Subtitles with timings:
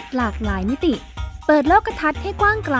[0.00, 0.94] ศหลากหลายมิติ
[1.46, 2.78] เปิดโลกทัศน์ให้กว้างไกล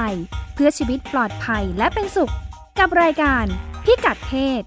[0.55, 2.33] เพื่อชีวิตปลอดภัยและเป็นสุข
[2.79, 3.45] กับรายการ
[3.85, 4.63] พิกัดเพศ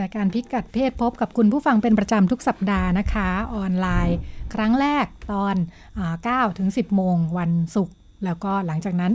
[0.00, 4.18] รายการพิกัดเพศพบกับคุณผู้ฟังเป็นประจำทุกสัปดาห์นะคะ ออนไลน์
[4.54, 5.56] ครั้งแรกตอน
[6.06, 7.94] 9ถึง10 โมงวันศุกร์
[8.24, 9.12] แล้วก็หลังจากนั้น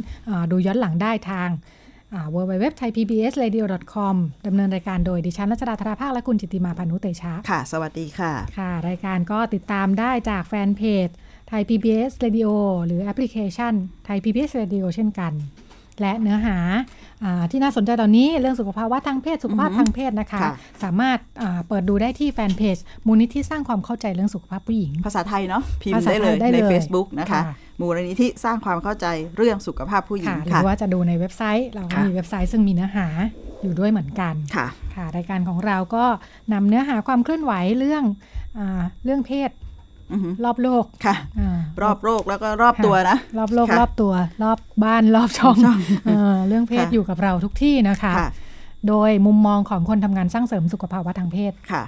[0.52, 1.50] ดูย้อนหลังได้ทาง
[2.36, 3.64] w w w t h a i PBS Radio
[3.94, 4.16] com
[4.48, 11.10] ดำเนินรายการโดยดิฉันรัชดาธราภาคและคุณจิติมาพานุเตชะ ค่ะ สวัสดีค่ะ ค่ะ รายการก็ติดตามได้จากแฟนเพจ
[11.48, 12.50] ไทย PBS Radio
[12.86, 13.74] หรือแอปพลิเคชัน
[14.06, 15.34] ไทย PBS Radio เช่นกัน
[16.00, 16.58] และเนื้อหา
[17.52, 20.40] ที่น่าสนใจตอนนี้เรื่องสุขภาวะทางเพศสุขภาพทางเพศนะคะ
[20.84, 21.18] สามารถ
[21.68, 22.78] เปิดดูได้ที่แฟนเพจ
[23.08, 27.42] มูลนิธิสร้างความเข้าใจเรื่องสุขภาพผู้หญิง ภาษาไทยเนาะพิมพ์ได้เลยใน Facebook นะคะ
[27.82, 29.06] มูลนิธิสร้างความเข้าใจ
[29.38, 33.08] เรื่องสุขภาพผู้หญิงหรือว่าจะดูในเว็บไซต์ เราก็มีเว็บไซต์ซึ่งมีเนื้อหา
[33.64, 36.06] อยู่ด้วยเหมือนกันค่ะค่ะรายการของเราก็
[36.54, 38.04] นำเนื้อหาความเคลื่อนไหวเรื่อง
[38.58, 38.60] อ
[39.06, 39.50] เรื่องเพศ
[40.44, 41.16] รอบโลกค่ะ
[41.84, 45.58] รอบโลกแล้วก็รอบตัวนะ รอบโลกรอบตัว รอบบ้านรอบช่อง
[46.48, 48.14] เรื่องเพศอยู่กับเราทุกที่นะคะ
[48.88, 51.84] โดยมุมมองของคนทำงานสร้างเสริมสุขภาวะทางเพศค่ะ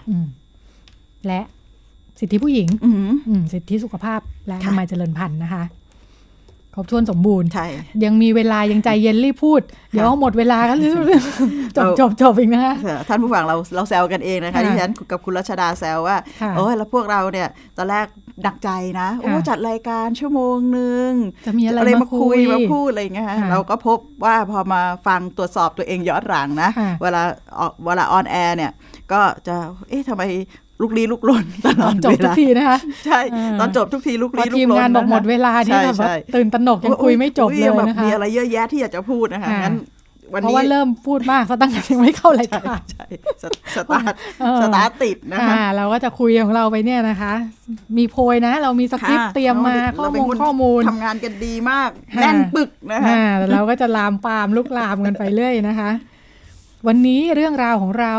[1.28, 1.42] และ
[2.20, 2.68] สิทธิผู้หญิง
[3.54, 5.64] สิทธิสุขภาพและทำไมเจริญพันธุ์นะคะ
[6.76, 7.66] ครบถ้วนสมบูรณ์ ใช่
[8.04, 10.76] ยังมีเวลายังใจเย็นรีบพูด เดี๋ยวหมดเวลาก็
[11.78, 12.76] จบจบจบอีกนะคะ
[13.08, 16.18] ท่านผู้ฟังเราเราแซวกันเองนะคะที่ฉันกับคุณรัชดาแซวว่า
[16.58, 17.48] โอ้ยแล้วพวกเราเนี่ย
[17.78, 18.08] ตอนแรก
[18.46, 18.70] ดักใจ
[19.02, 21.10] นะโอ้จัดรายการชั่วโมงหนึ่ง
[21.46, 26.70] จะมีอะไรมาคุยมาพูดอะไรเงี้ยเราก็พบว่าพอมาฟังตรวจสอบตัวเองย้อนหลังนะ
[27.02, 27.22] เวลา
[27.86, 28.72] เวลาออนแอร์เนี่ย
[29.12, 29.56] ก็จะ
[29.90, 30.24] เอ๊ะทำไม
[30.82, 33.20] ลุกลี้ลุกลนตลอดจบทุกทีนะคะใช่
[33.60, 35.96] ตอนจบทุกทีลุกลี้ลุกลนทีมงานบอกหมดเวลาที่แบบ
[36.36, 39.78] ตื่นตนกยังคุยไม่จบเลยนะคะมีอะไรเยอะแยะที่อยากจะพูดนะคะงั้น
[40.44, 43.06] เพราะว่าเริ่มพูดมากซะตั้งแต่ยังไม่เข้ารายการใช่
[43.76, 44.14] สตาร์ท
[44.62, 47.34] สตาร์ทติดนะคะเราก็จะคุยของเราไปเนี่ยนะคะ
[47.98, 51.90] มีโพยนะ เรามีสคริปต์เตรียมมาข้อมูลข้อมูลทำงานกันดีมาก
[52.22, 53.14] แน่นปึกนะคะ
[53.52, 55.92] เราก็จะลามปามลุกลามกันไปเรื่อยนะคะ
[56.88, 58.16] วันนี้เรื่องราวของเรา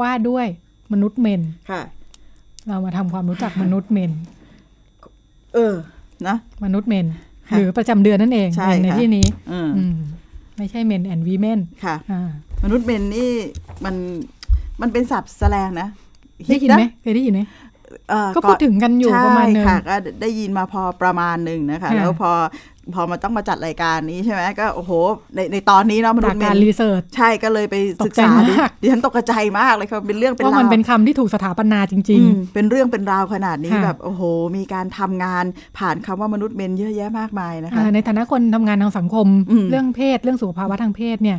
[0.00, 0.46] ว่าด้วย
[0.92, 1.82] มนุษย์เมนค่ะ
[2.68, 4.12] เรามาทำความรู้จักมนุษย์เมน
[5.54, 5.74] เออ
[6.28, 7.06] นะ มนุษย์เมน
[7.56, 9.26] หรือประจำเดือนนั่นเองในในที่นี้
[10.56, 11.96] ไม่ใช่เมนแอนด์วีเมนค่ะ
[12.64, 13.30] มนุษย์เมนนี่
[13.84, 13.94] มัน
[14.80, 15.88] มันเป็นศัพท์แสลงนะ
[16.48, 17.40] ได้ยินไหมเคยได้ยินไหม
[18.34, 22.30] ก็พูดถึงกันอยู่ประมาณนึงค่ะก็ได้ยินมาพอประมาณหนึ่งนะคะ แล้วพอ
[22.94, 24.92] พอมาต้องมาจัดรายการนี้ใช่ไหมก็โอ้โห
[25.34, 27.74] ในในตอนนี้เนาะมันเป็นการรีเสิร์ชใช่ก็เลยไป
[28.06, 28.30] ศึกษา
[28.80, 34.22] ดิฉันตกใจมากเลยค่ะเป็นเรื่องเป็นราวว่ามันเป็นคำที่ถูกสถาปนาจริง ๆ เป็นเรื่องเป็นราวขนาดนี้แบบโอ้โห
[34.56, 35.44] มีการทำงาน
[35.78, 39.26] ผ่านคำว่ามนุษย์เมนเยอะแยะมากมายนะคะในฐานะคนทำงานทางสังคม
[39.70, 41.38] เรื่องเพศเรื่องสุขภาวะทางเพศเนี่ย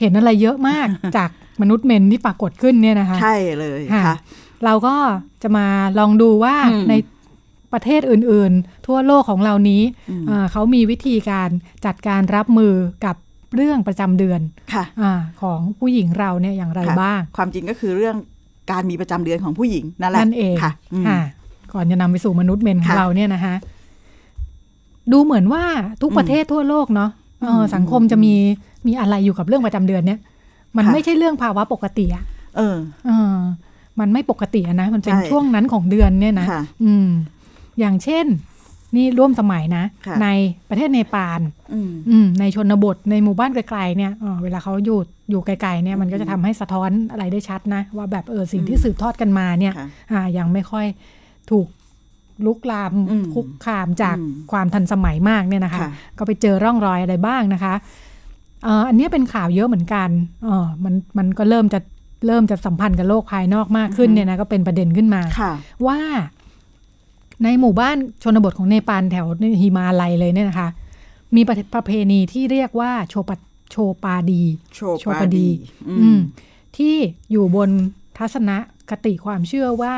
[0.00, 1.30] เห็นอะไรเยอะมากจาก
[1.62, 4.16] มนุษย์เมนที่ปรากฏขึ้นเนี่ยนะคะ ใช่เลยค่ะ
[4.64, 4.96] เราก็
[5.42, 5.66] จะมา
[5.98, 6.56] ลองดูว่า
[6.88, 6.94] ใน
[7.72, 9.82] ประเทศอื่น ๆ ทั่วโลกของเรานี้
[10.52, 11.48] เขามีวิธีการ
[11.86, 13.16] จัดการรับมือกับ
[13.54, 14.40] เรื่องประจำเดือน
[15.02, 15.04] อ
[15.40, 18.16] ของผู้หญิงเราเนี่ยอย่างไรบ้าง ความจริงก็คือเรื่อง
[18.70, 20.56] การมีประจำเดือนของผู้หญิงนั่นแหละนั่นเอง
[21.08, 21.20] ค่ะ
[21.74, 23.54] ก่อนจะนำไปสู่มนุษย์เมนของเราเนี่ยนะคะ
[25.12, 25.64] ดูเหมือนว่า
[26.02, 27.10] ทุกประเทศทั่วโลกเนาะ
[27.74, 28.34] สังคมจะมี
[28.86, 30.20] มีอะไรอยู่กับเรื่องประจำเดือนเนี่ย
[30.76, 32.24] มันไม่ใช่เรื่องภาวะปกติอะ
[32.56, 32.76] เออ
[33.06, 33.36] เออ
[34.00, 36.46] มันไม่ปกตินะ มันเป็นช่วงนั้นของเดือนเนี่ยนะ
[36.84, 37.08] อืม
[37.78, 38.26] อย่างเช่น
[38.96, 39.84] นี่ร่วมสมัยนะ
[40.22, 40.28] ใน
[40.68, 41.40] ประเทศเนปาล
[42.40, 44.12] ในชนบทในหมู่บ้านไกลๆเนี่ย
[44.42, 45.00] เวลาเขาอยู่
[45.30, 49.72] อยู่ไกลๆเนี่ยมันก็จะทำให้สะท้อนอะไรได้ชัดนะ ว่าแบบเออสิ่งที่สืบทอดกันมาเนี่ย
[50.12, 50.86] อ่ายังไม่ค่อย
[51.50, 51.66] ถูก
[52.46, 52.92] ลุกลาม
[53.34, 54.16] คุกคามจาก
[54.52, 55.80] ความทันสมัยมากเนี่ยนะคะ
[56.18, 57.74] ก็ไปเจอร่องรอยอะไรบ้างนะคะ
[58.88, 60.08] อันนี้เป็นข่าวเยอะเหมือนกัน
[60.46, 61.78] ออมันมันก็เริ่มจะ
[62.26, 65.22] เริ่มจะสัมพันธ์กับโลกภายนอกมากขึ้นเนี่ยนะก็เป็นประเด็นขึ้นมา
[65.86, 66.00] ว่า
[67.44, 69.26] ในหมู่บ้านชนบทของเนปาลแถว
[69.60, 70.68] ฮิมาลัยเลยเนี่ยนะคะ
[71.36, 71.42] มี
[71.74, 73.30] ประเพณีที่เรียกว่าโชป
[73.70, 74.42] โชปาดี
[75.00, 75.48] โชปาดี
[76.76, 76.94] ที่
[77.30, 77.70] อยู่บน
[78.18, 78.50] ทัศน
[78.90, 79.94] คติความเชื่อว่า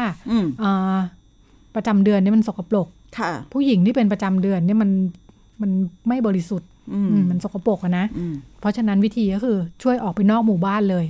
[1.74, 2.88] ประจำเดือนนี่มันสกปรก
[3.52, 4.90] ผู้หญิงที่เป็นประจำเดือนนี่มัน
[5.60, 5.70] มัน
[6.08, 6.68] ไม่บริสุทธิ์
[7.30, 8.06] มันสกปรกนะ
[8.60, 11.04] เพราะฉะนั้นวิธีก็คือช่วยออกไปนอกหมู่บ้านเลย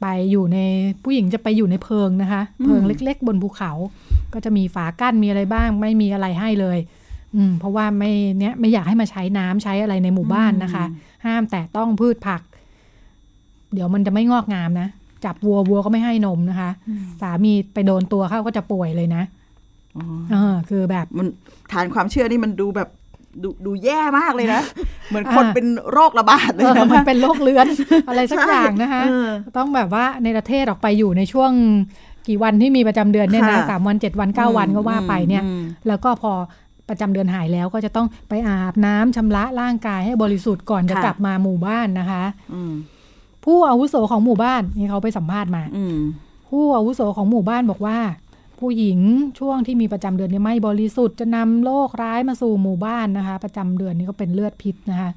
[0.00, 0.58] ไปอยู่ใน
[1.02, 3.72] ผู้หญิงจะไปอยู่ในเพิงนะคะ เพิงเล็ก ๆ บนภูเขา
[4.34, 6.78] ก็จะมีฝากั้นมีอะไรบ้าง ไม่มีอะไรให้เลย
[7.36, 10.84] อืมเพราะว่าไม่เนี้ยไม่อยากให้มาใช้น้ำใช้อะไรในหมู่บ้านนะคะ
[11.26, 12.42] ห้ามแต่ต้องพืชผัก
[13.74, 14.88] เดี๋ยวมันจะไม่งอกงามนะ
[15.24, 16.70] จับวัววัวก็ไม่ให้นมนะคะ
[17.20, 19.22] สามีไปโดนตัวเขาก็จะป่วยเลยนะ
[20.34, 21.26] อ๋อคือแบบมัน
[21.72, 22.88] ฐานความเชื่อนี่มันดูแบบ
[23.42, 24.62] ดูดูแย่มากเลยนะ
[25.08, 27.66] เหมือนคนเป็นโรคระบาดเลยนะมันเป็นโรคเลื้อน
[28.08, 29.02] อะไรสักอย่างนะคะ
[29.56, 31.52] ต้องแบบว่าในประเทศออกไปอยู่ในช่วง
[32.28, 35.42] กี่วันที่มีประจำเดือนเนี่ยนะสามวันเจ็ดวันเก้าวันก็ว่าไปเนี่ย
[35.88, 36.32] แล้วก็พอ
[36.88, 42.24] ประจำเดือนหายแล้วก็จะต้องไปอาบน้ำชำระร่างกายให้บริสุทธิ์ก่อนจะกลับมาหมู่บ้านนะคะ
[43.44, 45.62] ผู้อาวุโสของหมู่บ้านนี่เขาไปสัมภาษณ์มา
[46.50, 47.98] ผู้อาวุโสของหมู่บ้านบอกว่า
[48.60, 48.98] ผู้หญิง
[49.38, 55.10] ช่วงที่มีประจำเดือนนี่ไม่บริสุทธิ์จะนำโรคร้ายมาสู่หมู่บ้านนะคะ ประจำเดือนนี่ก็เป็นเลือดพิษนะคะ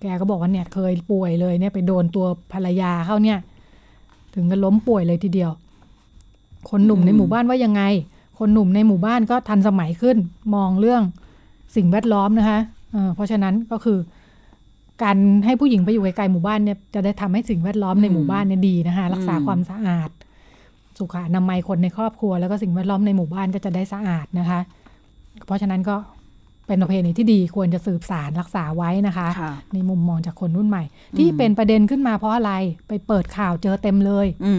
[0.00, 3.38] แกก็บอกว่าเนี่ยเคยป่วยเลยเนี่ยไปโดนตัวภรรยาเขาเนี่ย
[4.34, 5.50] ถึงกับล้มป่วยเลยทีเดียว
[6.70, 7.82] คนหนุ่มในหมู่บ้านว่ายังไง
[8.38, 10.16] คนหนุ่มในหมู่บ้านก็ทันสมัยขึ้น
[10.54, 11.02] มองเรื่อง
[11.76, 12.60] สิ่งแวดล้อมนะคะ
[12.92, 13.98] เเพราะฉะนั้นก็คือ
[15.02, 20.10] การให้ผู้หญิงไปอยู่ไกลๆหมู่บ้านเนี่ยจะได้ทำให้สิ่งแวดล้อมในหมู่บ้านเนี่ยดีนะคะรักษาความสะอาด
[20.98, 24.60] สุขอนามัยคนในครอบครัว แล้วก็สิ่งแวดล้อมในหมู่บ้านก็จะได้สะอาดนะคะ
[25.46, 25.96] เพราะฉะนั้นก็
[26.66, 29.28] เป็นประเพณีที่ดีควรจะสืบสารรักษาไว้นะคะ
[29.74, 30.84] ในมุมมองจากคนรุ่นใหม่
[31.18, 32.52] ที่เป็นประเด็นขึ้นมาเพราะอะไร
[32.88, 34.54] ไปเปิดข่าวเจอเต็มเลย อื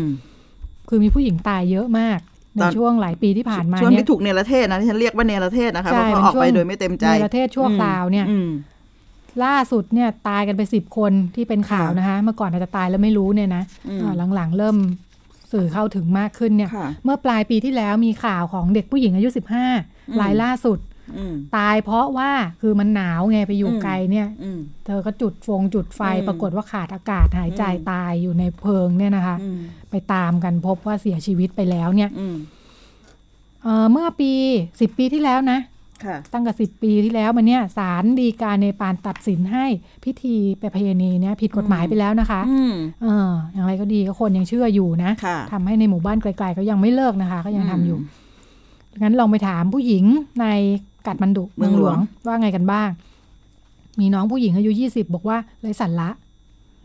[0.89, 2.19] คือมีผู้หญิงตายเยอะมาก
[2.55, 8.25] ในช่วงหลายปีที่ผ่านมาช่วงที่ถูกเนรเทศนะที่ฉันเรียกว่าเนรเทศนะคะเพราะเขาออกไปโดยไม่เต็มใจเนรเทศชั่วคราวเนี่ย
[9.43, 13.63] ล่าสุดเนี่ยตายกันไปสิบคนที่เป็นข่าวนะคะ เมื่อก่อนอาจจะตายแล้วไม่รู้เนี่ยนะ
[14.35, 14.77] หลังๆเริ่ม
[15.55, 16.69] สื่อเข้าถึงมากขึ้นเนี่ย
[17.03, 19.67] เมื่อปลายปีที่แล้วมีข่าวของเด็กผู้หญิงอายุสิบห้า
[20.21, 20.79] รายล่าสุด
[21.57, 22.31] ตายเพราะว่า
[22.61, 24.27] คือมันหนาวไงไปอยู่ไกลเนี่ย
[24.85, 29.35] เธอก็จุดฟงจุดไฟปรากฏว่าขาดอากาศหายใจตายอยู่ในเพิงเนี่ยนะคะ
[29.91, 32.09] ไปตามกันพบว่าเสียชีวิตไปแล้วเนี่ย
[33.91, 34.31] เมื่อปี
[34.79, 35.59] สิบปีที่แล้วนะ
[36.33, 39.65] ตั้งแต่สิบปีที่แล้วมันเนี่ยศาลดีกาในปานตัดสินให้
[40.03, 42.41] พิธีประเพณีเนี่ยผิดกฎหมายไปแล้วนะคะ
[43.03, 45.11] เอออย่างไรก็ดีก็คนยังเชื่ออยู่นะ
[45.51, 47.99] ทำให้ในหมู่บ้านไกลๆก็ยังไม่เลิกนะคะ ก็ยังทำอยู่
[49.01, 50.03] งั้นลองไปถามผู้หญิง
[50.41, 50.45] ใน
[51.07, 52.89] กัดมันดุเมืองหลวงว่าไงกันบ้าง
[53.99, 56.09] มีน้องผู้หญิงอายุยี่สิบบอกว่าไรสันละ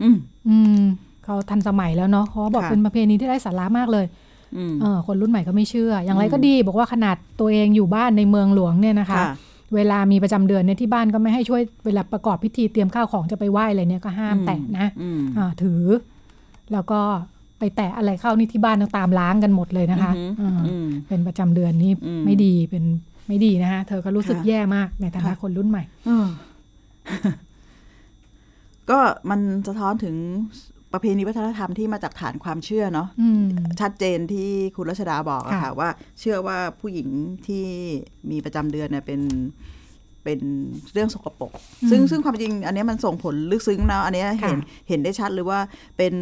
[0.01, 0.17] อืม
[0.47, 0.81] อืม
[1.23, 4.05] เขาทันสมัยแล้วเนาะเขาบอกเป็นประเพณีที่ไร้สาระมากเลย
[4.81, 9.21] เออคนรุ่นใหม่ก็ไม่เชื่อ อย่างไรก็ดีบอกว่าขนาดตัวเองอยู่บ้านในเมืองหลวงเนี่ยนะคะ
[9.75, 14.87] เวลามีประจำเดือนเนี่ยที่บ้านก็ไม่ให้ช่วยเวลาประกอบพิธีเตรียมข้าวของจะไปไหว้อะไรเนี่ยก็ห้ามแตะนะ
[15.37, 15.83] อ่าถือ
[16.73, 17.01] แล้วก็
[17.59, 20.11] ไปแตะอะไรเข้านี่ที่บ้านต้องตามล้างกันหมดเลยนะคะ
[21.07, 21.91] เป็นประจำเดือนนี่
[22.25, 22.83] ไม่ดีเป็น
[23.27, 25.83] ไม่ดีนะคะเธอก็รู้สึกแย่มากในฐานะคนรุ่นใหม่
[28.89, 28.99] ก็
[29.29, 30.15] มันสะท้อนถึง
[30.93, 33.07] ประเพณีวัฒนธรรมที่มาจากฐานความเชื่อเนาะ
[33.81, 35.89] ชัดเจนที่คุณรัชดาบอกอะค่ะว่า
[36.19, 37.07] เชื่อว่าผู้หญิง
[37.47, 37.65] ที่
[38.31, 39.21] มีประจำเดือนเนี่ยเป็น
[40.23, 40.39] เป็น
[40.93, 41.51] เรื่องสกปรก
[41.89, 44.57] ซึ่งซึ่งความจริง อันนี้มันส่งผลลึกซึ้งนะอันนี้เห็น
[44.89, 45.59] เห็นได้ชัดหรือว่า
[45.97, 46.13] เป็น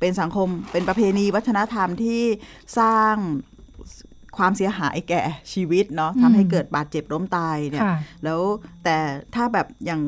[0.00, 2.22] เป็นสังคมเป็นประเพณีวัฒนธรรมที่
[2.78, 3.14] สร้าง
[4.36, 5.22] ความเสียหายแก่
[5.52, 7.82] ชีวิตเนาะทำให้เกิดบาดเจ็บล้มตายเนี่ย
[8.24, 8.40] แล้ว
[8.84, 8.96] แต่
[9.34, 10.00] ถ้าแบบอย่าง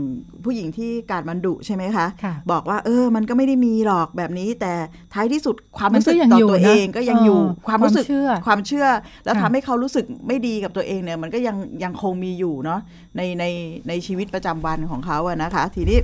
[0.44, 2.06] ผู้หญิงที่การมันดุใช่ไหมคะ
[2.52, 4.72] บอกว่าเออมันก็ไม่ได้มีหรอกแบบนี้ แต่
[5.14, 8.04] ท้ายที่สุดความรู้สึกต่อตัวเองก็ยังอยู่ความรู้สึก
[8.46, 8.86] ความเชื่อ
[9.24, 12.80] แล้วทำให้เขารู้สึกไม่ดีกับตัวเองเนี่ย มันก็ยังยังคงมีอยู่เนาะ
[13.16, 13.44] ในใน
[13.88, 15.98] ในชีวิตประจำวันของเขาอะนะคะ ทีนี้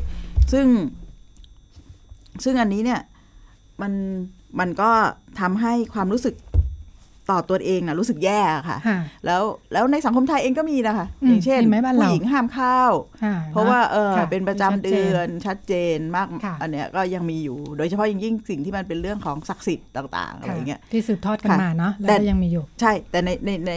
[0.52, 0.66] ซึ่ง
[2.44, 3.00] ซึ่งอันนี้เนี่ย
[3.82, 3.92] มัน
[4.60, 4.90] มันก็
[5.40, 6.34] ทำให้ความรู้สึก
[7.30, 8.78] ต่อตัวเองนะรู้สึกแย่ค่ะ
[9.26, 9.42] แล้ว
[9.72, 11.60] แล้วในสังคมไทยเองก็มีนะคะ อย่างเช่น
[12.00, 12.80] ผู้หญิงห้ามเข้า
[13.52, 16.28] เพราะว่าเออเป็นประจำเดือนชัดเจนมาก
[16.62, 23.72] อันเนี้ยก็ยังมีอยู่ โดยเฉพาะยิ่งสิ่งที่มันเป็นเรื่องของศักดิ์สิทธิ์ต่าง ๆ อะไรเงี้ยที่สืบทอดกันมาเนาะแล้วยังมีอยู่ ใช่แต่ในในใน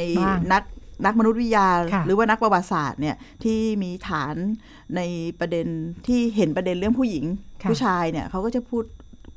[0.54, 0.64] นัก
[1.06, 1.68] นักมนุษยวิทยา
[2.06, 4.36] หรือว่านักประวัติศาสตร์เนี่ยที่มีฐาน
[4.96, 5.02] ใน
[5.40, 5.68] ประเด็น
[6.08, 7.26] ที่เห็นประเด็นเรื่องผู้หญิง
[7.70, 8.84] ผู้ชายเนี่ยเขาก็จะพูด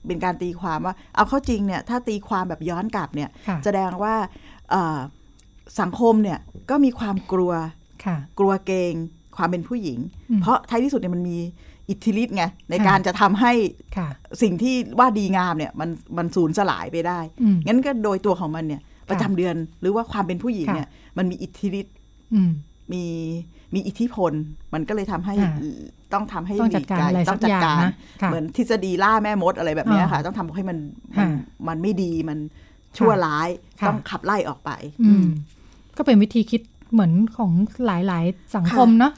[0.07, 3.31] เป็นการตีความว่า เอาเข้าจริงเนี่ยถ้าตีความแบบย้อนกลับเนี่ย
[3.65, 4.15] แสดงว่า
[5.81, 6.39] สังคมเนี่ย
[6.71, 7.53] ก็มีความกลัว
[8.39, 8.95] กลัวเกง
[9.37, 9.99] ความเป็นผู้หญิง
[10.43, 11.39] เพราะท้ายที่สุดเนี่ยมันมี
[11.89, 13.53] อิทธิฤทธิ์ไงในการจะทำให้
[14.43, 17.21] สิ่งที่ว่าดีงามเนี่ยมันมันสูญสลายไปได้
[17.67, 18.81] งั้นก็โดยตัวของมันเนี่ย
[19.11, 21.95] ประจำเดือนหรือว่าความเป็นผู้หญิงเนี่ยมันมีอิทธิฤทธิ์
[22.93, 23.05] มี
[23.75, 24.33] มีอิทธิพล
[24.75, 25.35] มันก็เลยทำให้
[26.13, 27.83] ต้องทำให้ต้องจัดการอะไรต้องจัดการ
[28.27, 30.79] เหมือนทฤษฎีล่าแม่มดอะไรแบบนี้ค่ะ ต้องทำให้มัน
[31.69, 32.39] มันไม่ดีมัน
[32.99, 33.49] ชั่วร้าย
[33.87, 34.71] ต้องขับไล่ออกไป
[35.97, 36.63] ก็เป็นวิธีคิด
[36.95, 37.53] เหมือนของ
[37.87, 39.13] หลายๆ สังคมเนาะ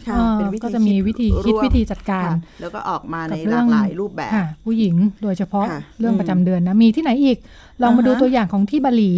[0.64, 2.28] ก็จะมีวิธีคิดวิธีจัดการ
[2.60, 4.32] แล้วก็ออกมาในหลากหลายรูปแบบ
[4.64, 5.66] ผู้หญิงโดยเฉพาะ
[5.98, 7.38] เรื่องประจำเดือนนะ มีที่ไหนอีก
[7.82, 9.12] ลองมาดูตัวอย่างของที่บาหลี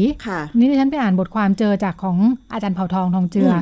[0.56, 2.16] นี่ที่ฉันไปอ่านบทความเจอจากของ
[2.52, 3.52] อาจารย์เผ่าทองทองเจือ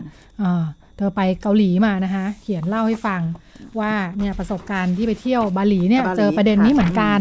[0.96, 3.20] เธอไปเกาหลีมานะคะ เขียนเล่าให้ฟัง
[3.80, 7.20] ว่าเนี่ยประสบการณ์ที่ไปเที่ยวบาหลีเนี่ยเจอประเด็นนี้เหมือนกัน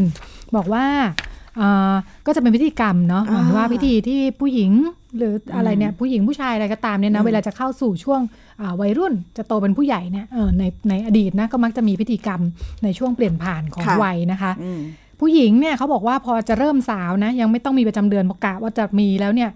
[0.56, 0.86] บอกว่า
[2.26, 4.72] ก็จะเป็นพิธีกรรมเนาะเหมือนว่าพิธีที่ผู้หญิง
[5.18, 8.22] หรืออะไรเนี่ยผู้หญิงผู้ชายอะไรก็ตามเนี่ยนะเวลาจะเข้าสู่ช่วง
[8.82, 10.26] วัยรุ่นจะโตเป็นผู้ใหญ่เนี่ย
[10.60, 12.42] ในในอดีตนะก็มักจะมีพิธีกรรม
[12.84, 14.52] ในช่วงเปลี่ยนผ่านของวัยนะคะ
[15.20, 19.50] ผู้หญิงเนี่ยเขาบอกว่าพอจะเริ่มสาวนะยังไม่ต้องมีประจำเดือนประกาศว่าจะมีแล้วเนี่ย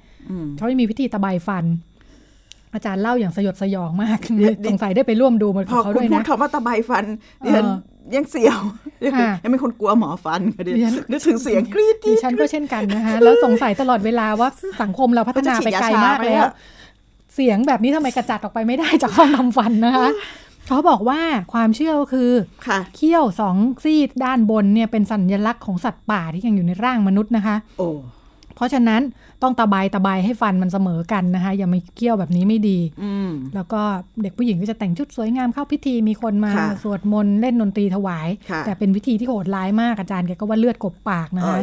[0.58, 1.66] เขาจะมีพิธีตะไบฟัน
[2.78, 4.20] อาจารย์เล่าอย่างสยดสยองมาก
[4.68, 7.06] สงสัยได้ไปร่วมดูมันเขาด้วยนะพอคุณพูดคำว่าตะไบฟัน
[8.16, 8.60] ยังเสียว
[9.06, 14.50] ยังเป็นคนกลัวหมอฟันเดี๋ยวนึกถึงเสียงกรีดดิฉันก็เช่นกันนะคะแล้วสงสัยตลอดเวลาว่า
[14.82, 16.44] สังคมเราพัฒนาไปไกลมากแล้ว
[17.36, 20.08] เสียงแบบนี้ทำไมกระจัดออกไปไม่ได้จากห้องทำฟันนะคะ
[20.68, 21.22] เขาบอกว่า
[21.54, 22.32] ความเชื่อก็คือ
[22.96, 27.90] เขี้ยวสองซีดด้านบนเนี่ยเป็นสัญลักษณ์ของสัตว์ป่าที่ยังอยู่ในร่างมนุษย์นะคะโอ้
[28.58, 29.02] เพราะฉะนั้น
[29.44, 32.80] ต้องตะไบตะไบให้ฟันมันเสมอกันนะคะ อย่ามาเกี่ยวแบบนี้ไม่ดี
[33.56, 33.82] แล้วก็
[34.22, 36.52] เด็กผู้หญิงก็จะแต่งชุดสวยงามเข้าพิธีมีคนมา
[36.84, 38.28] สวดมนต์เล่นดนตรีถวาย
[38.66, 41.60] แต่เป็นพิธีที่โหดร้ายมากอาจารย์แกก็ว่าเลือดกบปากนะคะ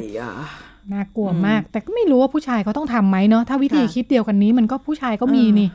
[0.93, 5.69] น่ากลัวมาก แต่ก็ไม่รู้ว่าผู้ชายเขาต้องทำไหมเนาะถ้าวิธีคิดเดียวกันนี้มันก็ผู้ชายก็มีนี่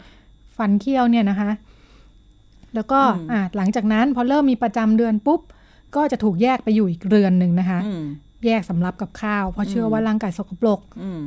[0.57, 1.49] ฟันเคี้ยวเนี่ยนะคะ
[2.75, 2.99] แล้วก็
[3.31, 5.41] อ่าหลังจากนั้นพอเริ่มมีประจำเดือนปุ๊บ
[5.95, 7.79] ก็จะถูกแยกไปอยู่อีกเรือนหนึ่งนะคะ
[8.45, 10.79] แยกสำรับกับข้าว เพราะเชื่อว่าร่างกายสกปรก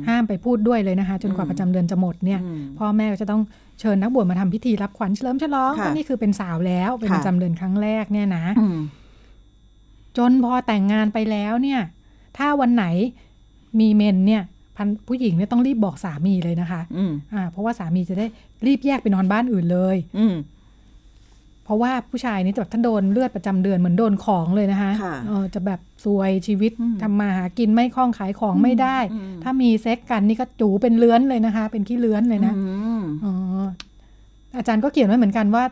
[0.07, 2.39] ห้ามไปพูดด้วยเลยนะคะ จนกว่าประจำเดือนจะหมดเนี่ย
[2.79, 3.41] พ่อแม่ก็จะต้อง
[3.79, 8.45] เชิญนักบวชมาทำพิธีรับขวัญเฉลิมฉลองว่านี่คือเป็นสาวแล้วเป็นประจำเดือนครั้งแรกเนี่ยนะ
[10.17, 11.81] จนพอแต่งงานไปแล้วเนี่ย
[12.37, 12.85] ถ้าวันไหน
[13.79, 14.43] มีเมนเนี่ย
[14.77, 16.81] พันผู้หญิงเนี่ยต้องรีบบอกสามีเลยนะคะ
[17.33, 18.25] อ่าเพราะว่าสามีจะได้
[18.67, 20.25] รีบแยกไปนอนบ้านอื่นเลยอื
[21.65, 24.91] เพราะว่าผู้ชายนี่จะแบบท่านโดนเลือดประจำเดือนเหมือนโดนของเลยนะคะ
[25.27, 28.97] เออจะแบบซวยชีวิตทำมาหากินไม่คล่องขายของไม่ได้
[29.43, 32.53] ถ้ามีเซ็กกันนี่ก็จูเป็นเลื้อนเลยนะคะ เป็นขี้เลื้อนเลยนะ
[33.25, 33.33] อ๋อ
[34.57, 35.63] อาจารย์ก็เขียนไว้เหมือนกันว่า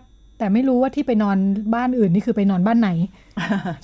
[0.42, 1.38] แต่ไม่รู้ว่าที่ไปนอน
[1.76, 2.90] บ้านอื่นนี่คือไปนอนบ้านไหน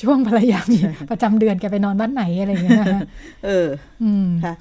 [0.01, 0.79] ช่วงภรรยามี
[1.11, 3.03] ประจำเดือนแกไปนอนบ้านไหนอะไรอย่างเงี้ยนะ
[3.45, 3.67] เออ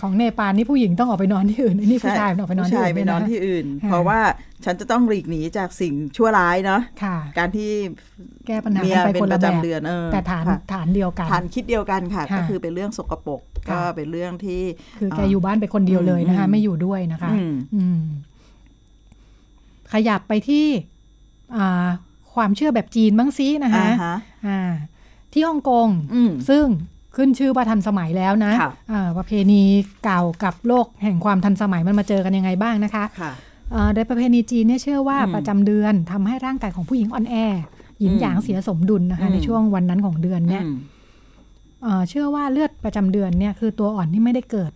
[0.03, 4.21] ของเนปาลนี่ผู้หญิงต้องออกไปนอนที่อื่นนี่ผู้ชายออกไปนอนที่อื่นไปนอนที่อื่น เพราะว่า
[4.65, 6.81] ฉันจะต้องหลีกหนีจากสิ่งชั่วร้ายเนาะ
[7.38, 7.71] การที่
[8.47, 9.61] แก้ปัญหาไปคนละแบบ
[10.12, 14.62] แต่ฐานฐานเดียวกันฐานคิดเดียวกันค่ะ ก็คือเป็นเรื่องสกปรกก็เป็นเรื่องที่
[14.99, 17.33] คือแกอยู่บ้านไปคนเดียวเลยนะคะ ไม่อยู่ด้วยนะคะ
[17.76, 17.85] อื
[19.93, 20.67] ขยับไปที่
[22.35, 23.87] ความเชื่อแบบจีนบ้างซินะคะ
[24.47, 24.73] อ่า
[25.33, 25.88] ที่ฮ่องกง
[26.49, 26.67] ซึ่ง
[27.17, 29.62] ขึ้นชื่อว่าทันสมัยแล้วนะะประเพณี
[30.05, 33.05] เก่ากับโลกแห่งความทันสมัยมันมาเจอกันยังไงบ้างนะคะ
[33.95, 37.35] โดยประเพณีจีนเนี่ยเชื่อว่าประจำเดือนทำให้ร่างกายของผู้หญิงอ่อนแอ
[38.00, 40.62] หยินหยางเสียสมดุลนะคะในช่วงวันนั้นของเดือนเนี่ย
[42.09, 44.73] เชื่อว่าเลือดประจำเดือนเนี่ยคือตัวอ่อนที่ไม่ได้เกิด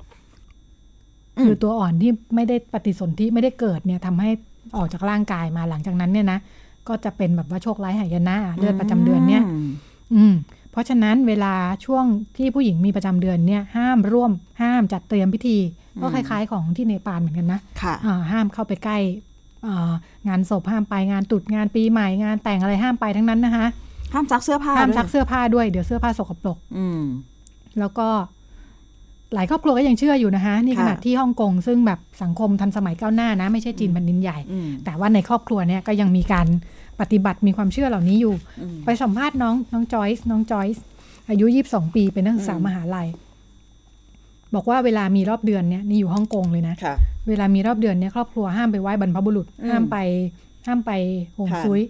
[1.42, 4.30] คือตัวอ่อนที่ไม่ได้ปฏิสนธิไม่ได้เกิดเนี่ยทำให้
[4.76, 6.38] ออกจากร่างกายมาหลังจากนั้นเนี่ยนะ
[6.88, 9.42] ก็จะเป็นแบบว่าโชคร้ายหายนะเลือดประจำเดือนเนี่ย
[10.14, 10.34] อืม
[10.70, 12.04] เพราะฉะนั้นเวลาช่วง
[12.36, 14.32] ที่ผู้หญิงมีประจำเดือนเนี่ย ห้ามร่วม
[14.62, 15.58] ห้ามจัดเตรียมพิธี
[16.00, 17.94] ก็คล้ายๆของที่เนปาลเหมือนกันนะค่ะ
[18.30, 18.98] ห้ามเข้าไปใกล้
[20.28, 23.66] งานศพห้ามไปงานตุดงานปีใหม่งานแต่งอะไรห้ามไปทั้งนั้นนะคะ
[24.14, 26.58] ห้ามซักเสื้อผ้าห้ามซักเสื้อผ้าด้วยเดี๋ยวเสื้อผ้าสกปรก
[27.78, 28.08] แล้วก็
[29.34, 34.38] หลายครอบครัวก็ยังเชื่ออยู่นะคะนี่ขนาดที่ฮ่องกงซึ่งแบบสังคมทันสมัยก้าวหน้านะ ไม่ใช่จีนแผ่นดินใหญ่
[34.84, 36.46] แต่ว่าในครอบครัวเนี่ยก็ยังมีการ
[37.00, 38.34] ปฏิบัติมีความเชื่อเหล่านี้อยู่
[38.84, 40.82] ไปสัมภาษณ์น้องน้องจอยส์น้องจอยส์
[41.28, 43.08] อายุยี่บสองปีเป็นนักศึกษามหาลัย
[44.54, 46.74] บอกว่าเวลามีรอบเดือนเนี่ยนี่อยู่ฮ่องกงเลยนะ
[47.28, 49.96] เวลามีรอบเดือนเนี่ยครอบครัวห้ามไปไหว้บรรพบุรุษห้ามไป
[50.66, 50.92] ห้ามไป
[51.38, 51.80] หงซุย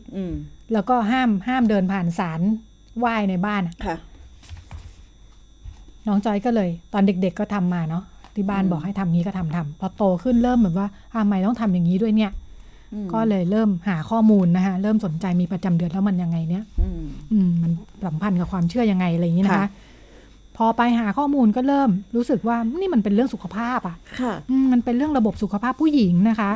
[0.72, 2.40] แล้วก็ห้ามห้ามเดินผ่านศาล
[2.98, 3.96] ไหว้ในบ้านค่ะ
[6.06, 8.04] น้องจอยก็เลย ตอนเด็ก ๆก็ทำมาเนาะ
[8.34, 12.32] ที่บ้านบอกให้ทำงี้ก็ทำทำพอโตขึ้นเริ่มแบบว่าทำไมต้องทำอย่างนี้ด้วยเนี่ย
[13.12, 16.64] ก็เลยเริ่มหาข้อมูลนะคะเริ่มสนใจมีประจำเดือนแล้วมันยังไงเนี่ย
[17.32, 17.72] อืมมัน
[18.04, 19.68] สัมพันธ์กับความเชื่อยังไงอะไรอย่างนี้นะคะ
[20.56, 23.96] พอไปหาข้อมูลก็เริ่มรู้สึกว่านี่มันเป็นเรื่องสุขภาพอะ
[24.72, 26.50] มันเป็นเรื่องระบบสุขภาพผู้หญิงนะคะ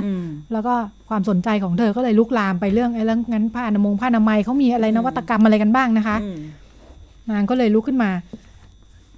[0.53, 0.75] แล้วก็
[1.09, 6.17] ความสนใจของเธอก็เลยลุกลามไปเรื่องไอ้เรื่องงั้นผ้าอนามัยผ้าอนามัยเขามีอะไรนวัตกรรมอะไรกันบ้างนะคะ
[7.31, 8.11] นางก็เลยลุกขึ้นมา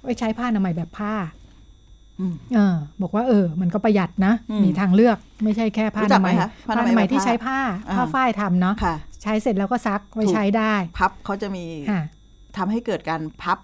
[0.07, 1.13] ไปใช้ผ้าอนามัยแบบผ้า
[2.55, 4.33] เออ บอกว่าเออ มันก็ประหยัดนะ
[4.63, 6.35] มีทางเลือกไม่ใช่แค่ผ้าอนามัย
[6.67, 7.57] ผ้าอนามัยที่ใช้ผ้า
[7.95, 8.75] ผ้าฝ้ายทำเนาะ
[9.23, 11.65] ใช้เสร็จแล้วก็ซักไว้ใช้ได้ พับเขาจะมี
[12.57, 13.57] ทำให้เกิดการพับ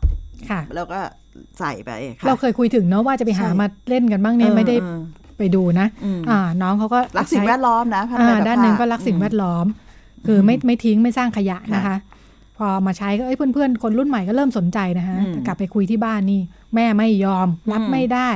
[0.49, 0.99] ค่ะ แล้วก็
[1.59, 1.91] ใส่ไป
[2.27, 4.75] เราเคยคุยถึงเนาะว่าจะไปหามาเล่นกันบ้างเนี่ยไม่ได้
[5.37, 5.87] ไปดูนะ
[6.29, 8.03] อ่า น้องเขาก็รักสิ่งแวดล้อมนะ
[8.47, 9.65] ด้านหนึ่งก็รักสิ่งแวดล้อม
[10.27, 11.95] คือไม่ไม่ทิ้งไม่สร้างขยะนะคะ
[12.57, 15.17] พอมาใช้ก็เอ้ยเพื่อนๆ คนรุ่นใหม่ก็เริ่มสนใจนะคะ
[15.47, 16.41] กลับไปคุยที่บ้านนี่
[16.75, 18.29] แม่ไม่ยอม รับไม่ได้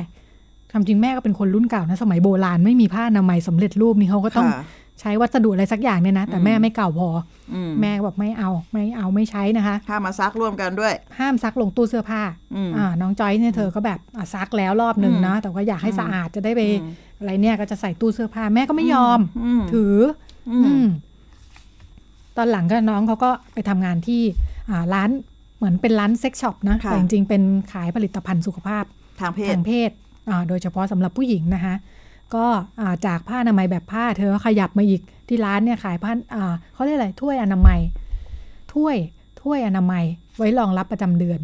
[0.72, 4.50] คำจริงแม่ก็เป็นคนรุ่นเก่านะ สมัยโบราณไม่มีผ้าอนามัยสำเร็จรูปนี่เขาก็ต้อง
[5.02, 7.10] ใช้วัสดุอะไรสักอย่างเนี่ยนะ แต่แม่ไม่เก่าพอ
[7.82, 12.22] แม่บอกไม่เอาไม่เอาไม่ใช้นะคะห้ามมาซักร่วมกันด้วย ห้ามซักลงตู้เสื้อผ้า
[12.78, 14.00] อ่าน้องจอยเนี่ยเธอก็แบบ
[14.34, 16.62] ซักแล้วรอบหนึ่งเนาะแต่ว่าอยากให้สะอาดจะได้ไป
[17.20, 19.20] อะไรเนี่ยก็จะใส่ตู้เสื้อผ้าแม่ก็ไม่ยอม
[19.74, 19.96] ถือ
[20.50, 20.60] อื
[22.38, 24.22] ตอนหลังก็น้องเขาก็ไปทำงานที่
[24.94, 25.10] ร้าน
[25.58, 27.42] เหมือนเป็นร้านเซ็กช็อปนะแต่จริงๆเป็น
[27.74, 28.84] ขายผลิตภัณฑ์สุขภาพ
[29.22, 29.92] ทางเพศทางเพศ
[30.50, 31.76] โดยเฉพาะสำหรับผู้หญิงนะคะ
[32.36, 32.46] ก็
[33.06, 36.12] จากผ้าอนามัยแบบผ้าเธอขยับมาอีกที่ร้านเนี่ยขายผ้า
[36.74, 37.80] เขาเรียกอะไรถ้วยอนามัย
[38.74, 38.96] ถ้วย
[39.42, 40.04] ถ้วยอนามัย
[40.38, 41.40] ไว้รองรับประจำเดือน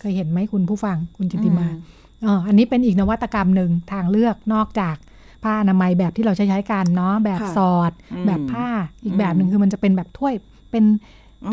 [0.00, 1.68] เคยเห็นไหมคุณผู้ฟังคุณจิติมา
[2.24, 4.96] อ๋ออันนี้เป็นอีกนวัตกรรมหนึ่งทางเลือกนอกจาก
[5.42, 7.92] ผ้าอนามัยแบบที่เราใช้ใช้กันเนาะแบบสอด
[8.26, 8.68] แบบผ้า
[9.04, 10.34] อีกแบบหนึ่งคือมันจะเป็นแบบถ้วย
[10.70, 10.84] เป็น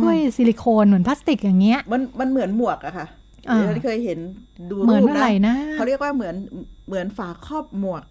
[0.01, 3.07] ถ้วยซิลิโคนเหมือนพลาสติกอย่างเงี้ย มันมันเหมือนหมวกอะค่ะ
[3.75, 4.19] ที่เคยเห็น
[4.69, 5.09] ดูรูป
[5.47, 6.35] นะเขาเรียกว่าเหมือน
[6.87, 8.03] เหมือนฝาครอบหมวก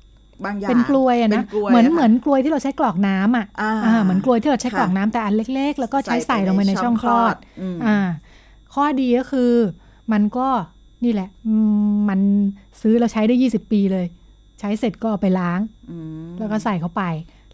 [0.44, 3.46] บางอย่างเป็นกลวยอะนะเหมือนเหมือนกลวยที่เราใช้กรอกน้ำอะ
[4.04, 7.34] เหมือนกลวยที่เราใช้กรอกน้ำแต่อันเล็ก ๆ แล้วก็ใช้ใส่ลงไปในช่องคลอด
[7.86, 7.98] อ่า
[8.74, 9.52] ข้อดีก็คือ
[10.12, 10.48] มันก็
[11.04, 11.28] นี่แหละ
[12.08, 12.20] มัน
[12.80, 14.06] ซื้อเราใช้ได้ยี่สิบปีเลย
[14.60, 15.60] ใช้เสร็จก็ไปล้าง
[16.38, 17.02] แล้วก็ใส่เข้าไป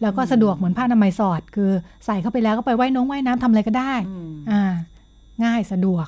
[0.01, 1.71] แล้วก็สะดวกเหมือนผ้าอนามัยสอด คือ
[2.05, 3.93] ใส่เข้าไปแล้วก็ไปไว้น้องไว้น้ำทำอะไรก็ได้
[4.51, 4.63] อ่า
[5.43, 6.07] ง่ายสะดวก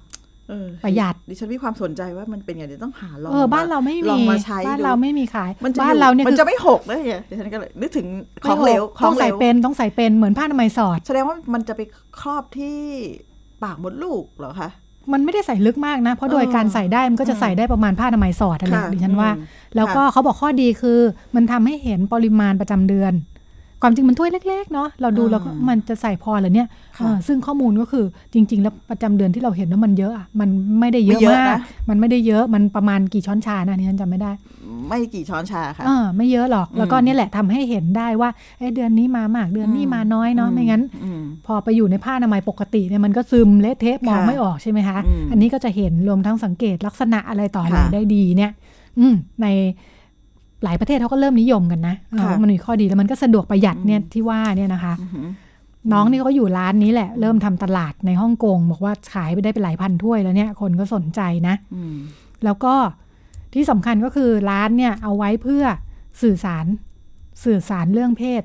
[0.83, 8.07] ประหยัดดิฉันมีความสนใจว่ามันเป็นไงเดี๋ยวต้องหาลองเออบ้านเราไม่มีลองมาใช้บ้านเราไม่มีขายบ้านเราเนี่ยมันจะไม่หกเลยเดี๋ยวฉันก็เลยนึกถึง
[8.45, 11.81] ของเหลวต้องใส่เป็นต้องใส่เป็นเหมือนผ้าอนามัยสอด แสดงว่ามันจะไป
[12.21, 12.77] ครอบที่
[13.63, 14.69] ปากมดลูกเหรอคะ
[15.13, 19.29] มันไม่ได้ใส่ลึกมากนะ เพราะโดยการใส่ได้มันก็จะใส่ได้ประมาณผ้าอนามัยสอดอะไรดิฉันว่า
[19.75, 20.99] แล้วก็เขาบอกข้อดีคือ
[21.35, 23.13] มันทำให้เห็นปริมาณประจำเดือน
[23.85, 26.67] ความจริงมันถ้วยเล็กๆเนาะเราดูแล้วก็มันจะใส่พอหรือเนี่ย
[27.27, 30.49] ซึ่งข้อมูลก็คือจริง ๆ แล้วประจำเดือนที่เราเห็นว่ามันเยอะอะมัน
[30.79, 31.57] ไม่ได้เยอะมาก
[31.89, 34.31] มันไม่ได้เยอะมันประมาณกี่ช้อนชานะนี่ฉันจำไม่ได้
[34.87, 40.83] ไม่กี่ช้อนชาค่ะอ่าไม่เยอะหรอกแล้วก็นี่แหละทำให้เห็นได้ว่าเอ้เดือนนี้มามากเดือนนี้มาน้อยเนาะไม่งั้น
[41.45, 44.97] พอไปอยู่ในผ้าอนามัยปกติเนี่ยมันก็ซึมเละเทะมองไม่ออกใช่ไหมคะ
[45.31, 48.51] อันนี้ก็จะเห็นรวมทั้งสังเกตลักษณะอะไรต่ออะไรได้ดีเนี่ย
[48.99, 49.05] อื
[49.41, 49.47] ใน
[50.63, 51.95] หลายประเทศเขาก็เริ่มนิยมกันนะ
[52.41, 54.93] มันมีข้อดีแล้วมันก็สะดวกประหยัดเนี่ยที่ว่าเนี่ยนะคะ
[55.91, 61.55] น้องนี่เขาอยู่ร้านนี้แหละ เริ่มทำตลาดในฮ่องกงบอกว่าขายไปได้เป็นหลายพันถ้วยแล้วเนี่ย คนก็สนใจนะ
[62.43, 62.73] แล้วก็
[63.53, 65.63] ที่สำคัญก็คือร้านเนี่ย เอาไว้เพื่อ
[66.21, 66.65] สื่อสาร
[67.45, 68.43] สื่อสารเรื่องเพศ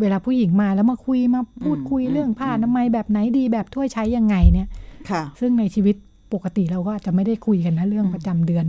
[0.00, 4.68] เวลาผู้หญิงมาแล้วมาคุยมาพูดคุยเรื่องผ้าทำไมแบบไหนดีแบบถ้วยใช้ยังไงเนี่ย
[5.40, 5.96] ซึ่งในชีวิต
[6.34, 8.64] ปกติเราก็จะไม่ได้คุยกันนะเรื่องประจำเดือน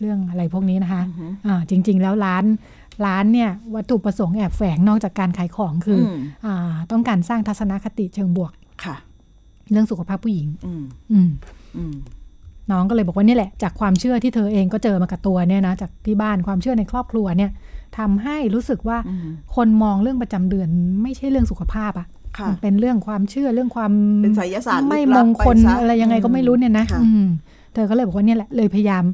[0.00, 1.02] เรื่องอะไรพวกนี้นะคะ
[1.46, 2.44] อ่าจริง ๆ แล้วร้าน
[3.06, 6.00] ร้านเนี่ยวัตถุประสงค์แอบแฝงนอกจากการขายของคือ
[6.46, 8.52] อ่าต้องการสร้างทัศนคติเชิงบวก
[8.84, 8.96] ค่ะ
[9.70, 10.48] เรื่องสุขภาพผู้หญิง
[11.12, 11.30] อืม
[12.70, 17.50] น้องก็เลยบอกว่านี่แหละ จากความเชื่อที่เธอเองก็เจอมากับตัวเนี่ยนะจากที่บ้านความเชื่อในครอบครัวเนี่ย
[17.98, 18.98] ทำให้รู้สึกว่า
[19.56, 20.68] คนมองเรื่องประจำเดือน
[21.02, 22.06] ไม่ใช่เรื่องสุขภาพอะ
[22.48, 23.92] มันเป็นเรื่องความเชื่อเรื่องความ
[24.22, 26.86] เป็นไสยศาสตร์ไม่มงคลอะไรยังไงก็ไม่รู้เนี่ยนะ
[27.74, 29.04] เธอก็เลยบอกว่าเนี่ยแหละเลยพยายาม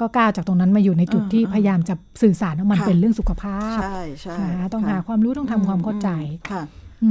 [0.00, 4.36] ก็ก้าวจากตรงนั้นมาอยู่ในจุดที่พยายามจะสื่อสารว่ามันเป็นเรื่องสุขภาพใช่ใช่
[4.74, 6.08] ต้องหาความรู้ต้องทำความเข้าใจ
[6.50, 6.62] ค่ะ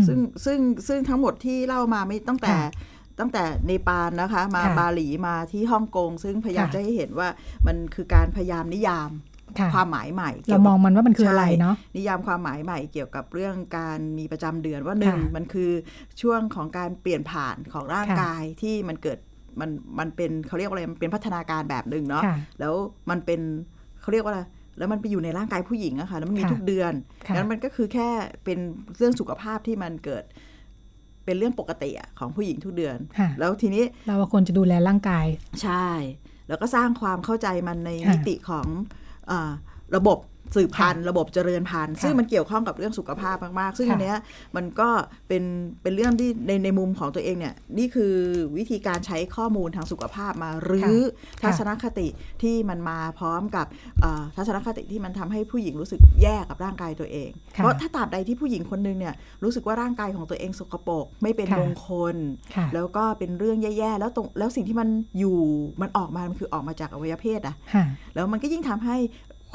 [0.08, 2.56] ซึ่งซึ่งซึ่งทั้งหมดที่เล่ามาไม่ตั้งแต่
[3.20, 7.28] ตั้งแต่เนปาลนะคะ มาบาหลีมาที่ฮ่องกง ซึ่งพยายามจะให้เห็นว่า
[7.68, 9.10] มันคือการพยายามนิยาม
[9.74, 15.72] ความหมายใหม่เรามองมันว่ามันคืออะไรเนาะนิยามความหมายใหม่เกี่ยวกับเรื่องการมีประจำเดือนว่าหนึ่งมันคือ
[16.22, 19.20] ช่วงของการเปลี่ยนผ่านของร่างกายที่มันเกิด
[19.60, 22.24] มันมันเป็นเขาเรียกว่าอะไรมันเป็นพัฒนาการแบบหนึ่งเนาะ
[22.60, 22.74] แล้ว
[23.10, 23.42] มันเป็น
[24.02, 24.42] เขาเรียกว่าอะไร
[24.78, 26.94] แล้วมันไปอยู่ในร่างกายผู้หญิงอะค่ะแล้วมันมีทุกเดือน
[27.36, 28.10] นั้นมันก็คือแค่
[28.44, 28.60] เป็น
[28.98, 30.24] เรื่องสุขภาพที่มันเกิด
[31.26, 32.98] เป็นเรื่องปกติของผู้หญิงทุกเดือน
[33.40, 35.26] แล้วทีนี้เราควรจะดูแลร่างกาย
[35.64, 35.88] ใช่
[36.48, 38.68] แล้วก็สร้างความเข้าใจมันในมิติของ
[39.96, 40.18] ระบบ
[40.56, 44.18] สืบพันธุ์ระบบเจริญพันธุ์ซึ่งมันเกี่ยวข้องกับเรื่องสุขภาพมากๆ ซึ่งอันเนี้ย
[44.56, 44.90] มันก็
[45.28, 45.44] เป็น
[45.84, 48.16] เป็นเรื่องที่ในในมุมของตัวเองเนี่ยนี่คือ
[48.58, 50.96] วิธีการใช้ข้อมูลทางสุขภาพมาหรือ
[51.44, 52.08] ทัศนคติ
[52.42, 53.66] ที่มันมาพร้อมกับ
[54.36, 62.16] ทัศนคติที่มันทำให้ผู้หญิงรู้สึกแย่กับร่างกายตัวเอง เพราะถ้าตราบใดที่ผู้หญิงคนนึงเนี่ยรู้สึกว่าร่างกายของตัวเองสกปรกไม่เป็นมงคล
[62.76, 65.38] แล้วก็เป็นเรื่องแย่ๆแล้วตรงแล้วสิ่งที่มันอยู่
[65.82, 67.56] มันออกมามันคือออกมาจากอวัยวะเพศอะ
[68.16, 68.98] แล้วมันก็ยิ่งทำให้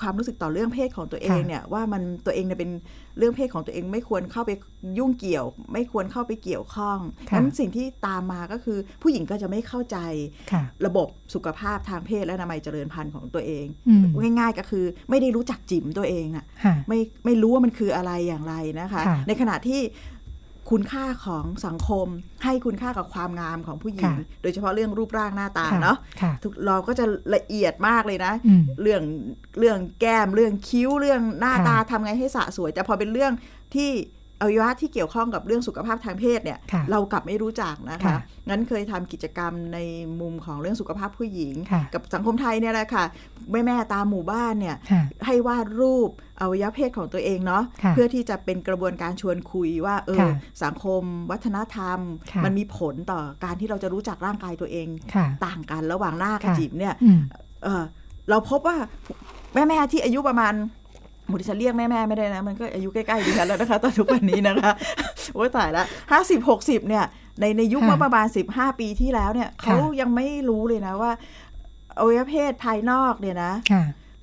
[0.01, 2.71] ความรู้สึกต่อเรื่องเพศของตัวเองเนี่ยว่ามันตัวเองเนี่ยเป็น
[3.19, 4.51] เรื่องเพศของตัวเองไม่ควรเข้าไป
[4.99, 6.99] ยุ่งเกี่ยว ไม่ควรเข้าไปเกี่ยวข้อง
[7.35, 9.99] นั้นสิ่งที่ตามมาก็คือผู้หญิงก็จะไม่เข้าใจ
[10.87, 13.67] ระบบสุขภาพทางเพศและนามัยเจริญพันธุ์ของตัวเอง
[14.39, 16.45] ง่าย ๆ ก็คือไม่ได้รู้จักจิ๋มตัวเองอะ
[16.89, 19.81] ไม่ไม่รู้ว่ามันคืออะไรอย่างไรนะคะ ในขณะที่
[20.71, 22.07] คุณค่าของสังคม
[22.45, 25.97] ให้คุณค่ากับความงามของผู้หญิง โดยเฉพาะเรื่องรูปร่างหน้าตาเนาะ
[26.67, 28.33] เราก็จะละเอียดมากเลยนะ
[28.83, 29.03] เรื่อง
[29.59, 33.33] เรื่องแก้มเรื่องคิ้วเรื่องหน้าตาทำไงให้สะสวย แต่พอเป็นเรื่อง
[33.75, 33.91] ที่
[34.45, 36.59] อวัยวะที่เกี่ยวข้องกับเรื่องสุขภาพทางเพศเนี่ย
[36.91, 38.17] เรากลับไม่รู้จักนะคะ
[38.49, 39.79] งั้นเคยทำกิจกรรมใน
[40.21, 41.55] มุมของเรื่องสุขภาพผู้หญิง
[41.95, 43.05] กับสังคมไทยเนี่ยแหละค่ะ
[43.53, 44.77] แม่แม่ตามหมู่บ้านเนี่ย
[45.27, 50.27] ให้วาดรูปอวัยวะเพศของตัวเองเนาะเพื่อที่จะเป็นกระบวนการชวนคุยว่าเออ
[50.65, 51.99] สังคม วัฒนธรรม
[52.45, 54.89] มันมีผลต่อการที่เราจะรู้จักร่างกายตัวเอง
[55.47, 56.95] ต่างกันระหว่างหน้ากับจิ๋มเนี่ย
[58.31, 58.77] เราพบว่า
[59.55, 60.55] แม่แม่ที่อายุประมาณ
[61.29, 64.73] หมดฉันเรียกแม่แม่ไม่ได้นะ มันก็อายุใกล้ๆดิฉันแล้วนะคะตอนทุกวันนี้นะคะ
[65.35, 67.05] โอ้ยตายละห้าสิบหกสิบเนี่ย
[67.41, 71.13] ในในยุคเมื่อประมาณสิบห้าปีที่แล้วเนี่ย เขายังไม่รู้เลยนะว่า
[71.99, 73.53] อวัยวะเพศภายนอกเนี่ยนะ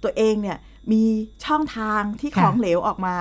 [0.04, 0.58] ตัวเองเนี่ย
[0.92, 1.04] มี
[1.46, 3.16] ช่องทางที่ของเหลวออกมา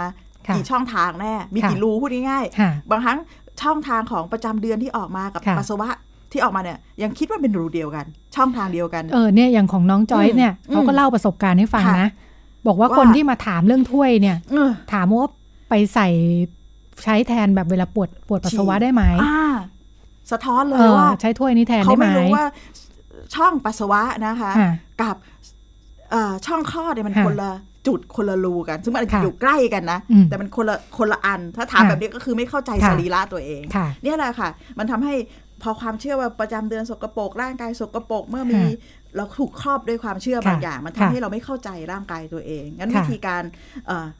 [0.55, 3.19] กี่ช่องทางแน่ มีกี่รูพูดง่ายๆบางครั้ง
[3.62, 5.88] ช่องทางของประจำเดือนที่ออกมากับปัสสาวะ
[6.33, 12.09] ที่ออกมาเนี่ยยังคิดว่าเป็นรูเดียวกัน ช่องทางเดียวกัน เออเนี่ยอย่างของน้องจอยเนี่ยเขาก็เล่าประสบการณ์ให้ฟังนะ
[12.66, 14.37] บอกว่าคนที่มาถามเรื่องถ้วยเนี่ย
[14.92, 15.31] ถามว่า
[15.68, 16.09] ไปใส่
[17.05, 19.03] ใช้แทนแบบเวลาปวดปวดปัสสาวะได้ไหม
[20.33, 22.44] สะท้อนเลยว่าใช้ถ้วยนี้แทนได้ไหมเขาไม่รู้ว่า
[23.35, 24.53] ช่องปัสสาวะนะคะ
[25.03, 25.16] กับ
[26.46, 27.51] ช่องคลอดเนี่ยมันคนละ
[27.87, 33.62] จุดคนละรูกัน ซึ่งมันอยู่ใกล้กันนะ แต่มันคนละคนละอัน ถ้าถามแบบนี้ก็คือไม่เข้าใจสรีระตัวเอง
[34.03, 35.14] เนี่ยแหละค่ะ มันทำให้
[35.62, 38.62] พอความเชื่อว่าประจำเดือนสกรปรกร่างกายสกรปรกเมื่อมี
[39.16, 43.42] เราถูกครอบด้วยความเชื่อบางอย่าง มันทำให้เราไม่เข้าใจร่างกายตัวเอง งั้นวิธีการ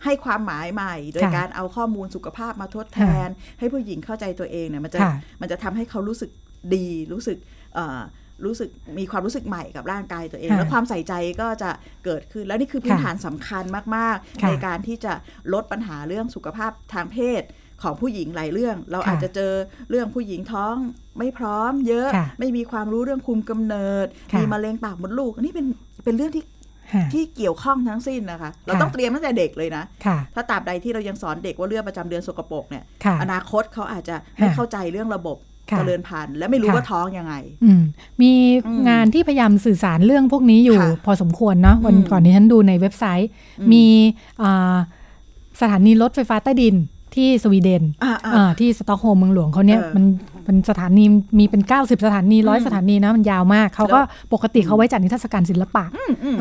[0.05, 5.01] ให้ความหมายใหม่ โดยการเอาข้อมูลสุขภาพมาทดแทน ให้ผู้หญิงเข้าใจตัวเองเนี่ยมันจะ
[5.41, 6.31] มันจะทำให้เขารู้สึก
[6.75, 7.39] ดีรู้สึก
[8.47, 11.71] รู้สึกมีความรู้สึกใหม่กับร่างกายตัวเอง แล้วความใส่ใจก็จะ
[12.05, 13.65] เกิดขึ้น แล้วนี่คือพื้นฐานสำคัญ
[13.97, 15.13] มาก ๆ ในการที่จะ
[15.53, 17.43] ลดปัญหาเรื่องสุขภาพทางเพศ
[17.83, 19.53] ของผู้หญิงหลายเรื่อง เราอาจจะเจอ
[19.91, 20.75] เรื่องผู้หญิงท้อง
[21.19, 22.09] ไม่พร้อมเยอะ
[22.41, 24.07] ไม่มีความรู้เรื่องคุมกำเนิด
[24.39, 25.67] มีมะเร็งปากมดลูก อันนี้เป็น
[26.05, 26.45] เป็นเรื่องที่
[27.13, 29.85] ที่เกี่ยวข้องทั้งสิ้นนะคะ เราต้องเตรียมตั้งแต่เด็กเลยนะ
[30.35, 32.85] ถ้าตราบใดที่เรายังสอนเด็กว่าเรื่องประจำเดือนสกปรกเนี่ย
[33.23, 35.37] อนาคตเขาอาจจะไม่เข้าใจเรื่องระบบ
[35.77, 37.35] เจริญพันธุ์และไม่รู้ว่าท้องยังไง
[38.23, 38.33] มี
[38.89, 43.31] งานที่พยายามสื่อสารเรื่องพวกนี้อยู่พอสมควรเนาะวันก่อนนี้ฉันดูในเว็บไซต์
[43.73, 43.85] มี
[45.61, 46.75] สถานีรถไฟฟ้าใต้ดิน
[47.17, 47.83] ที่สวีเดน
[48.61, 50.05] ที่สต็อกโฮล์มเมืองหลวงเขาเนี่ยมัน
[50.45, 51.05] เป็นสถานี
[51.39, 54.01] มีเป็น 90 สถานีร้อยสถานีนะมันยาวมาก เขาก็
[54.33, 55.85] ปกติเขาไว้จัดนิทรรศการศิลปะ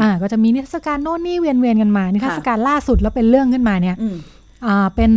[0.02, 3.96] อ่าก็จะมีนิทรรศการโน่นนี่เวียนเวียนกันมา นิทรรศการล่าสุดแล้วเป็นเรื่องขึ้นมาเนี่ย
[4.66, 5.12] อ่าเป็น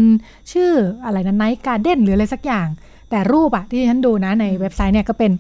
[0.52, 0.72] ชื่อ
[1.04, 2.68] อะไรนะ Night Garden หรืออะไรสักอย่าง
[3.10, 5.32] แต่รูปอะที่ฉันดูนะในเว็บไซต์เนี่ยก็เป็น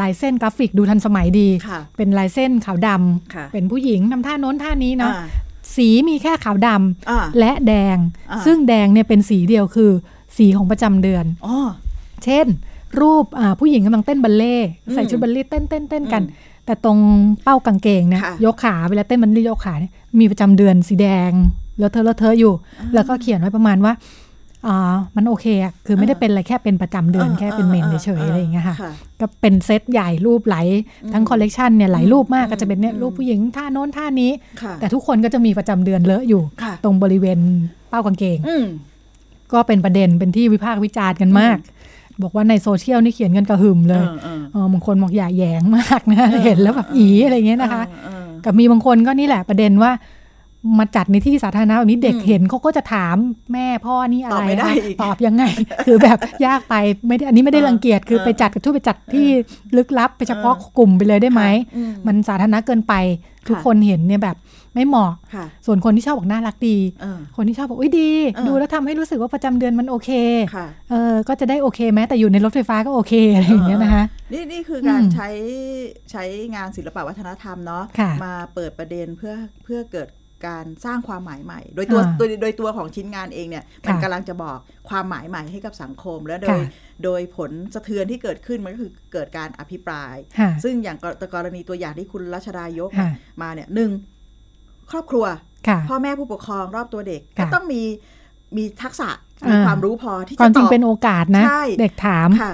[0.00, 1.48] ลายเส้นกราฟิกดูทันสมัยดี
[1.96, 5.12] เป็นลายเส้นขาวดำเป็นผู้หญิงทำท่าโน้นท่านี้เนาะ
[5.76, 7.96] สีมีแค่ขาวดำและแดง
[8.46, 9.90] ซึ่งแดงเนี่ยเป็นสีเดียวคือ
[10.36, 11.24] สีของประจำเดือน
[12.24, 12.46] เช่น
[13.00, 13.24] รูป
[13.60, 14.56] ผู้หญิงกำลังเต้นบัลเลต์
[14.94, 16.22] ใส่ชุดบัลเลต์เต้นเต้นเต้นกัน
[16.66, 16.98] แต่ตรง
[17.42, 21.32] เป้ากางเกงเนี่ยยกขาเวลาเต้นบัลเลต์ยกขาเนี่ยมีประจำเดือนสีแดง
[21.78, 22.52] แล้วเธอแล้วเธออยู่
[22.94, 23.92] แล้วก็เขียนไว้ประมาณว่า
[24.66, 24.76] อ๋อ
[25.16, 28.76] มันโอเคอะคือไม่ได้เป็นอะไรแค่เป็นประจำเดือนแค่เป็นเมนส์เฉยๆอะไรอย่างเงี้ยค่ะ
[29.20, 30.56] ก็เป็นเซตใหญ่รูปไหล
[31.12, 34.32] ทั้งคอลเลกชันเนี่ยหลายรูปมากก็จะเป็นเนี่ยรูปผู้หญิงท่าโน้นท่านี้
[34.80, 36.42] แต่ทุกคนก็จะมีประจำเดือนเลอะอยู่
[36.84, 37.38] ตรงบริเวณ
[37.88, 38.38] เป้ากางเกง
[39.52, 41.58] ก็เป็นประเด็นเป็นที่วิพากษ์วิจารณ์กันมาก
[42.22, 44.04] บอกว่าในโซเชียลนี่เขียนกันกระหึ่มเลย
[44.72, 47.82] บางคนบอกหยะแหยงมากนะเห็นแล้วแบบอี๋อะไรเงี้ยนะคะ
[48.44, 49.92] กับมีบางคนก็นี่แหละประเด็นว่า
[50.78, 53.16] มาจัดในที่สาธารณะแบบนี้เด็กเห็นเขาก็จะถาม
[53.52, 54.42] แม่พ่อนี่อะไร
[55.02, 55.44] ตอบยังไง
[55.86, 56.74] คือแบบยากไป
[57.06, 59.26] ไม่ได้อันนี้ไม่ได้รังเกียจคือไปจัดกับทุกไปจัดที่
[59.76, 61.42] ลึกลับไปเฉพาะกลุ่มไปเลยได้ไหม
[62.06, 62.94] มันสาธารณะเกินไป
[63.48, 64.36] ทุกคนเห็นเนี่ยแบบ
[64.74, 65.10] ไม่เหมาะ
[65.66, 66.76] ส่วนคนที่ชอบบอกน่ารักดี
[67.36, 68.10] คนที่ชอบบอกอุ้ยดี
[68.46, 70.10] ดูแล้วทำให้รู้สึกว่าประจำเดือนมันโอเค
[70.90, 75.28] เออก็จะได้โอเคแม้แต่อยู่ในรถไฟฟ้าก็โอเคอะไรอย่างเงี้ยนะคะนี่นี่คือการใช้
[76.10, 76.24] ใช้
[76.54, 77.84] งานศิลปวัฒนธรรมเนาะ
[78.24, 80.08] มาเปิดประเด็นเพื่อเพื่อเกิด
[80.46, 86.60] การสร้างความหมายใหม่ โดยตัวโดยโดยตัวของชิ้นงานเองเนี่ยมันกำลังจะบอกความหมายใหม่ให้กับสังคม และโดย
[87.04, 90.14] โดยผลสะเทือนที่เกิดขึ้นมันก็คือเกิดการอภิปราย
[90.64, 90.96] ซึ่งอย่าง
[91.34, 92.90] กรณีตัวอย่างที่คุณรัชดายก
[93.42, 93.90] มาเนี่ยหนึ่ง
[94.90, 95.24] ครอบครัว
[95.88, 97.82] พ่อแม่ผู้ปกครองรอบตัวเด็กก็ต้องมี
[98.56, 99.08] มีทักษะ
[99.50, 101.44] มีความรู้พอที่จะตอบความจริงเป็นโอกาสนะ
[101.80, 102.52] เด็กถามค่ะ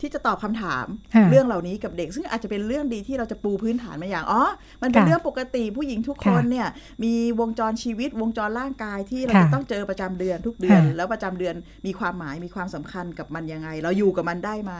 [0.00, 0.86] ที่จะตอบคำถาม
[1.30, 4.42] เรื่องเหล่านี้กับเด็ก ซึ่งอาจจะเป็นเรื่องดีที่เราจะปูพื้นฐานมาอย่างอ๋อ
[4.82, 6.68] มันเป็นเรื่องปกติผู้หญิงทุกคนเนี่ย
[7.04, 11.54] มีวงจรชีวิตวงจรร่างกายที่เราจะต้องเจอประจำเดือนทุกเดือน แล้วประจำเดือน
[11.86, 14.72] มีความหมายมีความสำคัญกับมันยังไง เราอยู่กับมันได้ไหม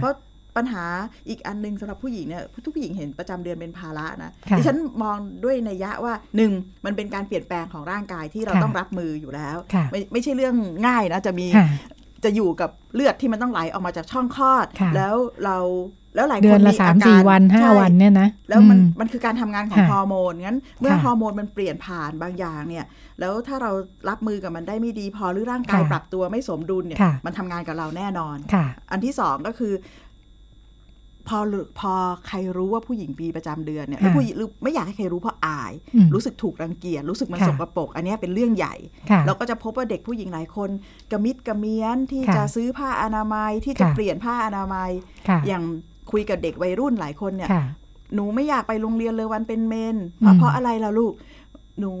[0.00, 0.14] เพราะ
[0.56, 0.84] ปัญหา
[1.28, 6.52] อีกอันนึงสำหรับผู้หญิงเนี่ยทุกผู้หญิงเห็นประจำเดือนเป็นภาระนะดิฉันมองด้วยนัยยะว่าหนึ่ง
[6.84, 9.56] มันเป็นการเปลี่ยนแปลงของร่างกายที่เราต้องรับมืออยู่แล้ว
[9.90, 10.54] ไม่ไม่ใช่เรื่อง
[10.86, 11.46] ง่ายนะจะมี
[12.24, 15.58] จะอยู่กับเลือดที่มันต้องไหลออกมาจากช่องคลอด แล้วเรา
[16.14, 22.84] แล้วหลายคนเดือนละสามสี่วันห้าวันเนี่ยนะแล้วมันมันคือการทำงานของฮอร์โมนงั้นเมื่อฮอร์โมนมันเปลี่ยนผ่านบางอย่างเนี่ย
[23.20, 23.70] แล้วถ้าเรา
[24.08, 28.36] รับมือกับมันได้ไม่ดีพอหรือร่างกายปรับตัวไม่สมดุลเนี่ยมันทำงานกับเราแน่นอน
[28.90, 29.72] อันที่สองก็คือ
[31.30, 31.40] พอ
[31.80, 31.92] พอ
[32.26, 35.72] ใครรู้ว่าผู้หญิงปีประจำเดือนเนี่ยผู้หญิงไม่อยากให้ใครรู้เพราะอาย
[36.14, 38.74] รู้สึกถูกรังเกียจรู้สึกมันสกปรกอันนี้เป็นเรื่องใหญ่
[39.26, 40.70] เราก็จะพบว่าเด็กผู้หญิงหลายคน
[41.12, 44.90] กระมิดกระเมียนที่จะซื้อผ้าอนามัยที่จะเปลี่ยนผ้าอนามัย
[45.46, 45.62] อย่าง
[46.12, 47.48] คุยกับเด็กวัยรุ่นหลายคนเนี่ย
[48.14, 49.96] หนูไม่อยากไปโรงเรียนเลยวันเป็นเมน
[50.38, 51.12] เพราะอะไรล่ะลูก
[51.80, 51.92] หนู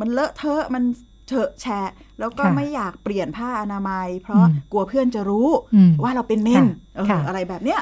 [0.00, 0.84] มันเลอะเทอะมัน
[1.28, 5.48] เฉอะแฉะแล้วก็ไม่อยากเปลี่ยนผ้าอนามัย เพราะกลัวเพื่อนจะรู้
[6.02, 6.64] ว่าเราเป็นเมน
[7.26, 7.80] อะไรแบบเนี้ย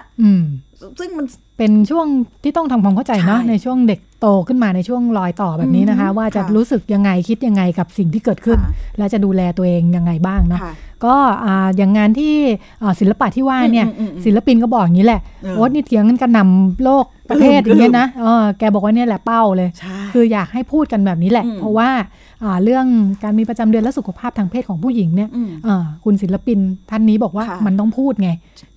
[0.99, 1.27] ซึ่งมัน
[1.59, 2.07] เป็นช่วง
[2.43, 8.59] ที่ต้องทำความเข้าใจเนาะในช่วงเด็กโตขึ้นมาในช่วงรอยต่อแบบนี้นะคะ ว่าจะรู้สึกยังไงคิดยังไงกับสิ่งที่เกิดขึ้น
[8.99, 10.61] และจะดูแลตัวเองยังไงบ้างเนาะ
[11.05, 11.17] ก็
[11.77, 12.35] อย่างงานที่
[13.01, 13.87] ศิลปะที่ว่าเนี่ย
[14.25, 15.21] ศิลปินก็บอกอย่างนี้แหละ
[15.55, 18.07] โอ๊ตนี่เถียงกันกระนำโลกประเทศอย่างเงี้ยนะ
[18.59, 19.69] แกบอกว่าเนี่ยแหละเป้าเลย
[20.13, 21.91] คืออยากให้พูดกันแบบนี้แหละ เพราะว่า
[22.65, 22.87] เรื่อง
[23.23, 25.29] การมีประจำเดือนและสุขภาพทางเพศของผู้หญิงเนี่ย
[26.05, 26.59] คุณศิลปิน
[26.91, 28.31] ท่านนี้บอกว่ามันต้องพูดไง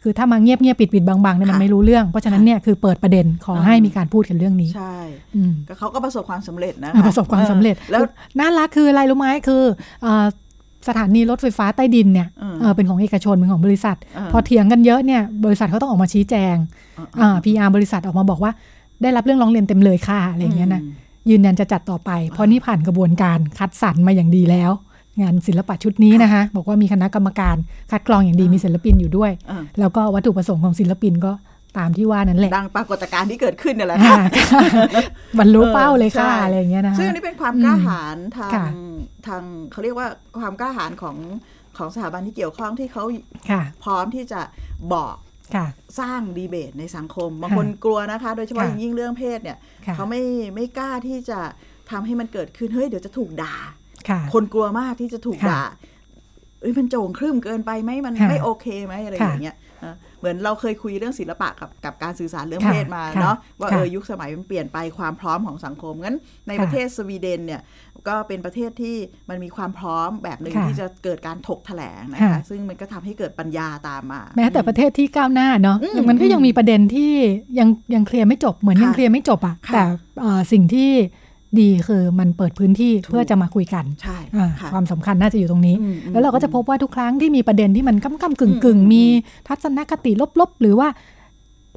[0.04, 4.98] คือถ้ามาเงียบเงียบปิดปิดบางๆเนี่ยมันไม่รู้เรื่อง เพราะฉะนั้นเนี่ยคือเปิดประเด็นขอให้มีการพูดกันเรื่องนี้ ใช่
[5.68, 8.02] ก็เขาก็ประสบความสำเร็จนะประสบความสำเร็จแล้ว
[8.40, 9.64] น่ารักคืออะไรรู้ไหมคือ
[10.88, 12.28] สถานีรถไฟฟ้าใต้ดินเนี่ย
[12.76, 13.98] เป็นของเอกชนเป็นของบริษัท
[14.32, 16.56] พอเถียงกันเยอะเนี่ยบริษัทเขาต้องออกมาชี้แจง
[17.44, 18.52] พีอาร์บริษัทออกมาบอกว่า
[19.02, 20.82] ได้รับเรื่องร้องเรียนเต็มเลยค่ะอะไรเงี้ยนะ
[21.30, 24.72] ยืนยันจะจัดต่อไป เพราะนี่ผ่านกระบวนการคัดสรรมาอย่างดีแล้ว
[25.22, 27.56] งานศิลปะชุดนี้นะคะ บอกว่ามีคณะกรรมการ
[27.92, 29.32] คัดกรองอย่างดีมีศิลปินอยู่ด้วย
[29.80, 31.32] แล้วก็วัตถุประสงค์ของศิลปินก็
[31.78, 34.00] ตามที่ว่านั้นแหละดังปรากฏการณ์ที่เกิดขึ้นเนี่ยแหละ
[35.40, 38.52] บรรลุเป้าเลยค่ะอะไรเงี้ยนะซึ่งอันนี้เป็นความกล้าหาญทาง
[39.28, 40.08] ทางเขาเรียกว่า
[40.42, 41.18] ความกล้าหาญของ
[41.78, 43.04] ของสถาบันที่เกี่ยวข้องที่เขา
[43.84, 44.42] พร้อมที่จะ
[44.94, 45.16] บอก
[46.00, 49.58] สร้างดีเบตในสังคมบางคนกลัวนะคะ โดยเฉพาะยิ่งเรื่องเพศเนี่ย
[49.96, 50.22] เขาไม่
[50.56, 51.40] ไม่กล้าที่จะ
[51.92, 53.56] ทำให้มันเกิดขึ้นเฮ้ยเดี๋ยวจะถูกด่า
[54.34, 55.62] คนกลัวมากที่จะถูกด่า
[56.62, 59.56] เอ้ยมันโจงครึ่มเกินไปไหมมันไม่โอเคไหมอะไรอย่างเงี้ย
[60.20, 67.62] เหมือนเราเคยคุยเรื่องศิลปะกับกับการสื่อสารเรื่องเพศมาเนาะว่าเออยุคสมัยมันเปลี่ยนไปความพร้อมของสังคมงั้นในประเทศสวีเดนเนี่ย
[68.10, 68.98] ก็เป็นประเทศที่
[69.30, 75.78] มันมีความพร้อมแบบหนึ่งที่จะเกิดการถกแถลงนะคะซึ่งมันก็ทำให้เกิดปัญญาตามมา แม้แต่ประเทศที่ก้าวหน้าเนาะ
[76.10, 77.14] มันก็ยังมีประเด็นที่
[77.60, 79.84] ยังยังเคลียร์ไม่จบเหมือนยังเคลียร์ไม่จบอะแต่
[80.52, 80.92] สิ่งที่
[81.60, 83.86] ดีคือมันเปิดพื้นที่เพื่อจะมาคุยกัน
[84.74, 85.76] ความสำคัญน่าจะอยู่ตรงนี้
[86.12, 89.04] แล้วเราก็จะพบว่าทุกครั้งที่มีประเด็นที่มันก้ำก้ำกึ่งกึ่งมี
[89.48, 90.88] ทัศนคติลบๆ หรือว่า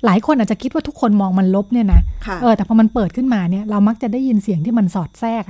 [0.06, 2.00] หลายคนอาจจะคิดว่าทุกคนมองมันลบเนี่ยนะ
[2.42, 5.44] เออแต่พอมันเปิดขึ้นมาเนี่ยเรามักจะได้ยินเสียงที่มันสอดแทรก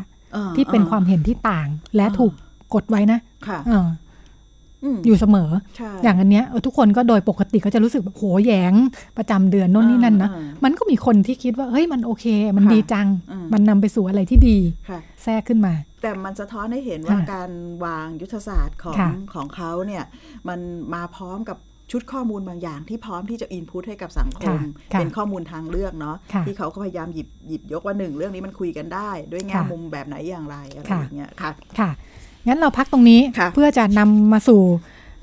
[0.57, 2.33] ที่เป็นความเห็นที่ต่างและถูก
[2.75, 3.21] กดไว้นะ
[5.07, 5.51] อยู่เสมอ
[6.03, 8.73] อย่างอันเนี้ยทุกคนก็โดยปกติก็จะรู้สึกแบบโหแยง
[9.17, 10.31] ประจำเดือนโน่นนี่นั่นนะ
[10.65, 13.09] มันก็มีคนที่คิดว่าเฮ้ยมันโอเค มันดีจัง
[13.53, 14.59] มันนำไปสู่อะไรที่ดี
[15.23, 17.51] แทรกขึ้นมา แต่มันสะท้อนให้เห็นว่าการ
[17.85, 18.97] วางยุทธศาสตร์ของ
[19.35, 20.05] ของเขาเนี่ย
[20.49, 20.61] มัน
[20.95, 21.59] มาพร้อมกับ
[21.91, 24.59] ชุดข้อมูลบางอย่างที่พร้อมที่จะอินพุตให้กับสังคม
[24.99, 26.17] เป็นข้อมูลทางเลือกเนาะ
[26.47, 31.91] ที่เขาก็พยายามหยิบหยิบยกว่าหนึ่งเรื่องนี้มันคุยกันได้ ด้วยแง่มุมแบบไหนอย่างไรอะไรอย่างเงี้ยค่ะค่ะ
[32.49, 33.21] งั้นเราพักตรงนี้
[33.55, 34.63] เพื่อจะนำมาสู่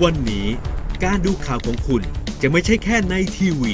[0.04, 0.48] วันนี้
[1.04, 2.02] การดูข่าวของคุณ
[2.42, 3.74] จะไม่ใช่แค่ในทีวี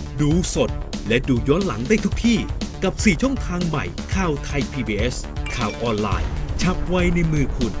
[0.19, 0.69] ดูสด
[1.07, 2.37] และดูย้อนหลังได้ทุกที่
[2.83, 5.15] กับ 4 ช่องทางใหม่ข่าวไทย PBS
[5.55, 6.29] ข่าวออนไลน์
[6.61, 7.73] ชับไว้ในมือคุณ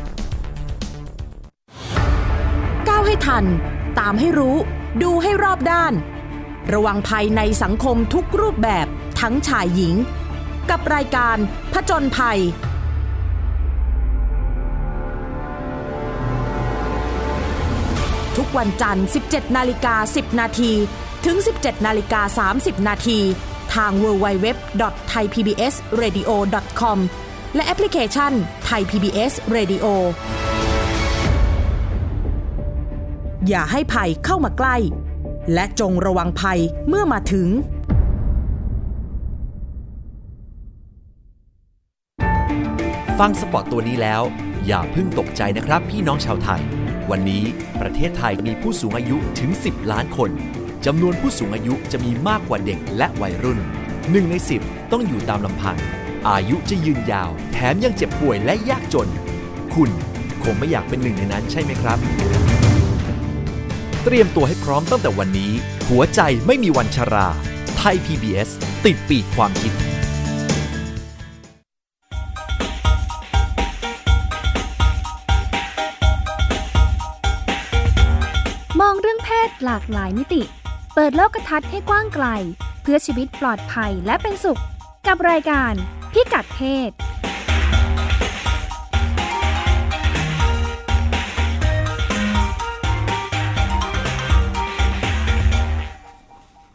[2.87, 3.45] ก้าวให้ทัน
[3.99, 4.57] ตามให้รู้
[5.03, 5.93] ดูให้รอบด้าน
[6.73, 8.87] ระวังภัยในสังคมทุกรูปแบบ
[9.21, 9.95] ทั้งชายหญิง
[10.69, 11.37] กับรายการ
[11.73, 12.39] ผจญภัย
[18.37, 20.73] ทุกวันจันทร์ 17 นาฬิกา 10 นาที
[21.25, 23.19] ถึง 17 นาฬิกา 30 นาที
[23.75, 26.97] ทาง www.thaipbsradio.com
[27.55, 28.31] และแอปพลิเคชัน
[28.69, 29.85] Thai PBS Radio
[33.47, 34.77] อย่าให้ภัยเข้ามาใกล้
[35.53, 37.47] และจงระวังภัยเมื่อมาถึง
[43.19, 44.21] ฟังสปอตตัวนี้แล้ว
[44.67, 46.61] อย่าเพิ่งตกใจนะครับพี่น้องชาวไทย
[47.11, 47.43] วันนี้
[47.81, 50.31] ประเทศไทยมีผู้สูงอายุถึง 10 ล้านคน
[50.85, 53.59] จำนวนผู้สูงอายุจะมีมากกว่าเด็กและวัยรุ่น
[54.11, 55.77] หนึ่งใน10ต้องอยู่ตามลำพัง
[56.29, 59.09] อายุจะยืนยาว แถมยังเจ็บป่วยและยากจน
[59.73, 59.89] คุณ
[60.43, 61.97] คงไม่อยากเป็นหนึ่งในนั้นใช่ไหมครับ
[64.03, 65.51] เตรียมตัวให้พร้อมตั้งแต่วันนี้
[65.89, 67.27] หัวใจไม่มีวันชรา
[67.77, 68.49] ไทย PBS
[68.85, 69.73] ติดปีกความคิด
[78.79, 80.43] มองเรื่องเพศหลากหลายมิติ
[80.95, 82.27] เปิดโลกทัศน์ให้กว้างไกล
[82.81, 84.61] เพื่อชีวิตปลอดภัยและเป็นสุข
[85.07, 85.73] กับรายการ
[86.13, 86.91] พิกัดเพศ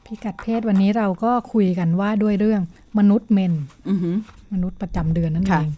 [0.06, 2.62] พิกัดเพศวันนี้เราก็คุยกันว่าด้วยเรื่อง
[2.98, 3.54] มนุษย์เมน
[4.52, 5.68] มนุษย์ประจำเดือนนั่นเอง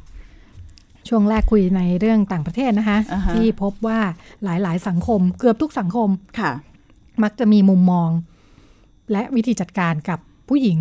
[1.09, 3.33] ช่วงแรกคุยในเรื่องต่างประเทศนะคะ uh-huh.
[3.35, 3.99] ที่พบว่า
[4.45, 6.09] หลายๆ สังคมเกือบทุกสังคม
[6.41, 6.53] ค่ะ
[7.23, 8.11] มักจะมีมุมมอง
[9.13, 10.79] และวิธีจัดการกับผู้หญิง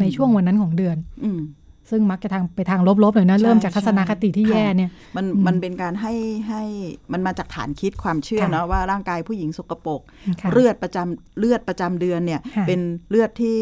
[0.00, 0.96] ในช่วงวันนั้นของเดือน
[1.90, 6.14] ซึ่งมักจะทางไปทางลบๆเลยนะ เริ่มจากทัศนคติที่แย่เนี่ย มันมันเป็นการให้
[6.48, 6.62] ให้
[7.12, 10.00] มันมาจากฐานคิดความเชื่อเนาะว่าร่างกายผู้หญิงสกปรก
[10.52, 13.58] เลือดประจำเลือดประจำเดือนเนี่ย เป็นเลือดที่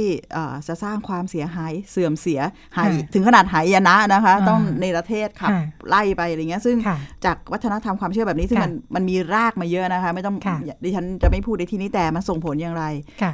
[0.68, 2.40] จะสร้างความเสียหายเสื่อมเสีย
[2.76, 5.50] หายถึงขนาดหายนะนะคะ ต้องในประเทศขับ
[5.88, 6.76] ไล่ไปอะไรเงี้ยซึ่ง
[7.24, 10.36] จากวัฒนธรรมความเชื่อแบบนี้ซึ่งมันมันมีรากมาเยอะนะคะ ไม่ต้อง
[10.84, 12.84] ดิฉันจะไม่พูดในที่นี้แต่มันส่งผลอย่างไร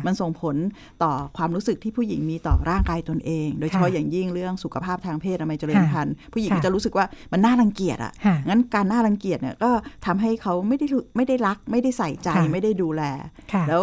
[0.07, 0.57] มันส่งผล
[1.03, 8.12] ต่อความรู้สึกที่ผู้หญิงมีต่อร่างกายตนเอง โดยเฉพาะอย่างยิ่งเรื่องสุขภาพทางเพศทำไมเจริญพันธุ์ผู้หญิงจะรู้สึกว่ามันน่ารังเกียจอะ
[8.49, 9.71] งั้นการน่ารังเกียจเนี่ยก็
[10.07, 10.87] ทำให้เขาไม่ได้
[11.17, 13.03] ไม่ได้รัก ไม่ได้ใส่ใจไม่ได้ดูแล
[13.69, 13.83] แล้ว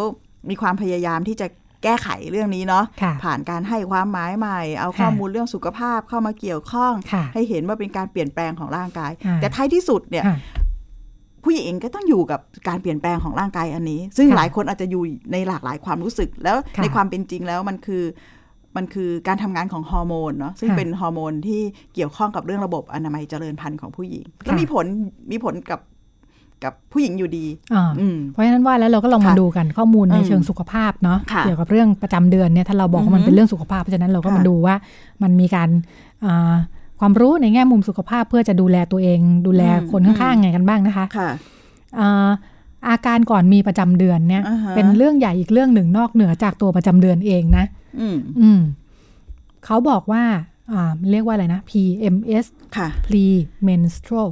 [0.50, 1.48] มีความพยายามที่จะ
[1.84, 2.86] แก้ไขเรื่องนี้เนาะ
[3.24, 6.94] ผ่านการให้ความหมายใหม่ เอาข้อมูลเรื่องสุขภาพเข้ามาเกี่ยวข้อง
[7.34, 10.26] ให้เห็นว่าเป็นการเปลี่ยนแปลงของร่างกาย แต่ท้ายที่สุดเนี่ย
[11.44, 18.04] ผู้หญิงก็ต้องอยู่กับการเปลี่ยนแปลงของร่างกายอันนี้ ซึ่งหลายคนอาจจะอยู่ในหลากหลายความรู้สึกแล้วในความเป็นจริงแล้วมันคือ
[18.76, 21.62] มันคือการทำงานของฮอร์โมนเนาะซึ่งเป็นฮอร์โมนที่
[21.94, 24.86] เกี่ยวข้องกับเรื่องระบบอนามัยเจริญพันธุ์ของผู้หญิงก็มีผล
[25.32, 25.80] มีผลกับ
[26.64, 27.46] กับผู้หญิงอยู่ดี
[28.32, 34.76] เพราะฉะนั้นว่าแล้วเราก็ลองมาดูกันข้อมูลในเชิงสุขภาพเนาะเกี่ยวกับเรื่องประจำเดือนเนี่ยถ้าเราบอกว่ามันเป็นเรื่องสุขภาพเพราะฉะนั้นเราก็มาดูว่า
[35.24, 35.70] มันมีการ
[37.00, 41.06] ความรู้ในแง่มุมสุขภาพเพื่อจะดูแลตัวเอง ดูแลคนข้างๆไงกันบ้างนะคะ
[42.89, 44.43] อาการก่อนมีประจำเดือนเนี่ย
[44.76, 47.65] เป็นเรื่องใหญ่อีกเรื่องหนึ่งนอกเหนือจากตัวประจำเดือนเองนะ
[48.41, 48.62] อืม
[49.65, 50.24] เขาบอกว่า
[50.72, 52.46] อ่าเรียกว่าอะไรนะ PMS
[52.78, 54.30] ค่ะ premenstrual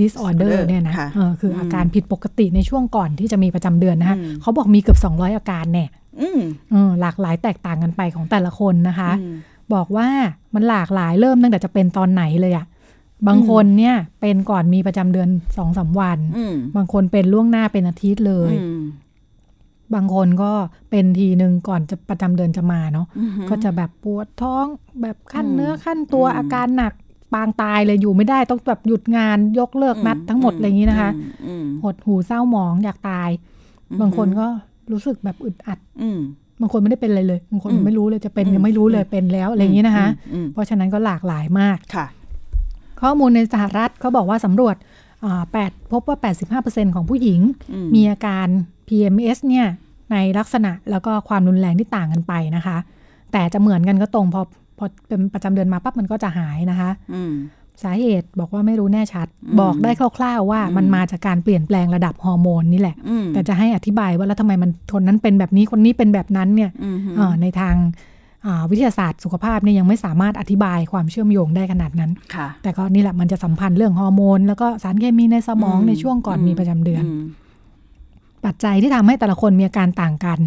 [0.00, 5.88] disorder เนี่ยนะเออคืออาการผิดปกติในช่วงก่อนที่จะมีประจำเดือนนะคะเขาบอกมีเกือบ 200 อาการเนี่ย
[7.00, 9.10] หลากหลายแตกต่างกันไปของแต่ละคนนะคะ
[9.74, 10.08] บอกว่า
[10.54, 12.66] มันหลากหลายเริ่มตั้งแต่จะเป็นตอนไหนเลยอะ
[13.26, 16.18] บางคนเนี่ยเป็นก่อนมีประจำเดือนสองสาวัน
[16.76, 18.54] บางคนเป็นล่วงหน้าเป็นอาทิตย์เลย
[19.94, 20.52] บางคนก็
[20.90, 23.06] เป็นทีหนึ่งก่อนจะประจำเดือนจะมาเนาะ
[23.50, 24.66] ก็จะแบบปวดท้อง
[25.02, 26.92] แบบขั้นเนื้อขั้นตัวอาการหนัก
[27.34, 31.10] ปางตายเลยอยู่ไม่ได้ต้องแบบหยุดงานยกเลิกนัดทั้งหมดอะไรอย่างนี้นะคะ
[31.84, 33.30] หดหูเศร้าหมองอยากตาย
[34.00, 34.46] บางคนก็
[34.92, 35.78] รู้สึกแบบอึดอัด
[36.60, 40.08] บางคนไม่ได้เป็นอะไรเลยบางคนไม่รู้เลยจะเป็นยังไม่รู้เลยเป็นแล้วอะไรอย่างนี้นะคะ
[40.52, 42.06] เพราะฉะนั้นก็หลากหลายมากค่ะ
[43.02, 44.76] ข้อมูลในสหรัฐเขาบอกว่าสำรวจ
[45.52, 46.16] แปดพบว่า
[46.62, 47.40] 85%ของผู้หญิง
[47.94, 48.46] มีอาการ
[48.88, 49.66] PMS เนี่ย
[50.12, 52.76] ในลักษณะแล้วก็ความรุนแรงที่ต่างกันไปนะคะ
[53.32, 54.42] แต่จะเหมือนกันก็ตรงพอ
[54.78, 56.90] พอเป็นประจำเดือนมาปั๊บมันก็จะหายนะคะ
[57.82, 59.26] สาเหตุบอกว่าไม่รู้แน่ชัด
[59.60, 62.96] บอกได้คร่าวๆว่ามันมาจากการเปลี่ยนแปลงระดับฮอร์โมนนี่แหละ
[63.32, 66.70] แต่จะให้อธิบายว่าแล้วทำไมมันคนนั้นเป็นแบบนี้คนนี้เป็นแบบนั้นเนี่ย
[67.42, 67.74] ในทาง
[68.70, 72.10] วิทยาศาสตร์สุขภาพเนี่ยยังไม่สามารถอธิบายความเชื่อมโยงได้ขนาดนั้น
[72.62, 77.04] แต่ก็นี่แหละมันจะสัมพันธ์เรื่องฮอร์โมน แล้วก็สารเคมีในสมองในช่วงก่อนมีประจำเดือน
[78.44, 80.38] ปัจจัยที่ทำให้แต่ละคนมีอาการต่างกัน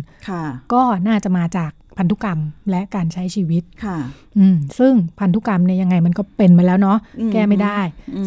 [0.74, 3.98] ก็น่าจะมาจากพันธุกรรมและการใช้ชีวิตค่ะ
[4.38, 6.98] อืม ซึ่งพันธุกรรมเนี่ยยังไงมันก็เป็นมาแล้วเนาะ
[7.34, 7.80] แก้ไม่ได้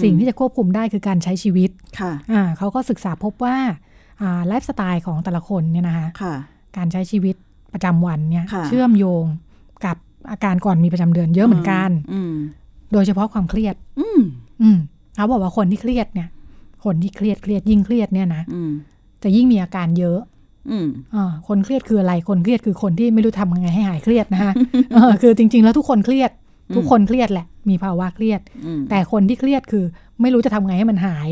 [0.02, 3.56] สิ่งที่จะควบคุมได้คือการใช้ชีวิตค่ะ อ่าเขาก็ศึกษาพบว่า
[4.22, 6.06] อ่าไลฟ์สไตล์ของแต่ละคนเนี่ยนะคะ
[6.76, 7.36] การใช้ชีวิต
[7.72, 9.43] ประจำวันเนี่ย เชื่อมโยงกับ
[10.30, 11.90] อาการก่อนมีประจำเดือนเยอะเหมือนกัน
[12.92, 13.74] โดยเฉพาะความเครียด
[14.62, 14.78] อืม
[15.14, 16.28] เขาบอกว่าคนที่เครียดเนี่ย
[16.84, 18.42] คนที่เครียดเครียดยิ่งเครียดเนี่ยนะ
[19.22, 20.20] จะยิ่งมีอาการเยอะ
[21.14, 24.52] อ่าคนเครียดคืออะไร คนเครียดคือคนที่ไม่รู้ทำยังไงให้หายเครียดนะคะ
[25.22, 26.30] คือจริง ๆ แล้วทุกคนเครียด
[26.76, 28.40] ทุกคนเครียดแหละ มีภาวะเครียด
[28.90, 29.84] แต่คนที่เครียดคือ
[30.20, 31.28] ไม่รู้จะทำไงให้มันหาย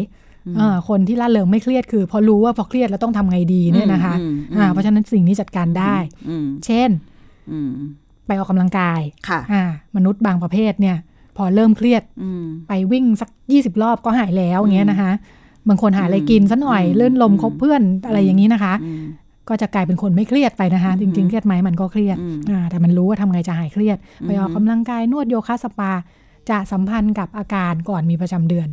[0.89, 4.15] คนที่ล่าเริงไม่เครียดคือ พอรู้ว่าพอเครียดแล้วต้องทำไงดีเนี่ยนะคะ
[4.73, 5.97] เพราะฉะนั้นสิ่งนี้จัดการได้
[6.67, 6.91] เช่น
[8.33, 9.41] ไปออกกำลังกายค่ะ
[9.97, 10.97] มนุษย์บางประเภทเนี่ย
[11.37, 12.03] พอเริ่มเครียด
[12.69, 15.11] ไปวิ่งสักยี่สิบรอบก็หายแล้วเงี้ยนะคะ
[15.69, 18.75] บางคนหาอะไรกินสัหน่อยเลื่อนลมคบเพื่อนอะไรอย่างนี้นะคะ
[19.49, 22.17] ก็จะกลายเป็นคนไม่เครียดไปนะคะ จริงๆเครียดไหมมันก็เครียด
[22.71, 25.93] แต่มันรู้ว่าทำไงจะหายเครียด ไปออกกำลังกายนวดโยคะสปา
[26.51, 28.69] จะสัมพันธ์กับอาการก่อนมีประจำเดือน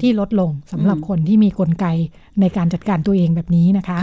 [0.00, 1.86] ที่ลดลงสำหรับคนที่มีกลไก
[2.40, 3.98] ในการจัดการตัวเองแบบนี้นะคะ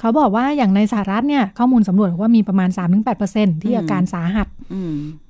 [0.00, 2.70] เขาบอกว่าอย่างในสหรัฐเนี่ยข้อมูลสำรวจว่ามีประมาณ
[3.16, 4.48] 3-8%ที่อาการสาหัส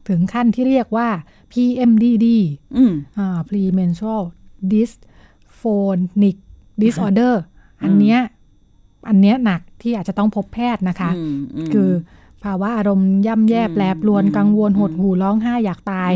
[0.09, 1.09] ถึงขั้นที่เรียกว่า
[1.53, 2.27] PMDD
[3.49, 4.23] premenstrual
[4.73, 6.37] dysphonic
[6.83, 7.35] disorder
[7.83, 8.21] อันเนี้ย
[9.09, 11.11] อันเนี้ยหนักที่อาจจะต้องพบแพทย์นะคะ
[11.73, 11.91] คือ
[12.45, 16.13] ภาวะอารมณ์ย่ำแย่แปรปรวนกังวลหดหูร้องไห้อยากตาย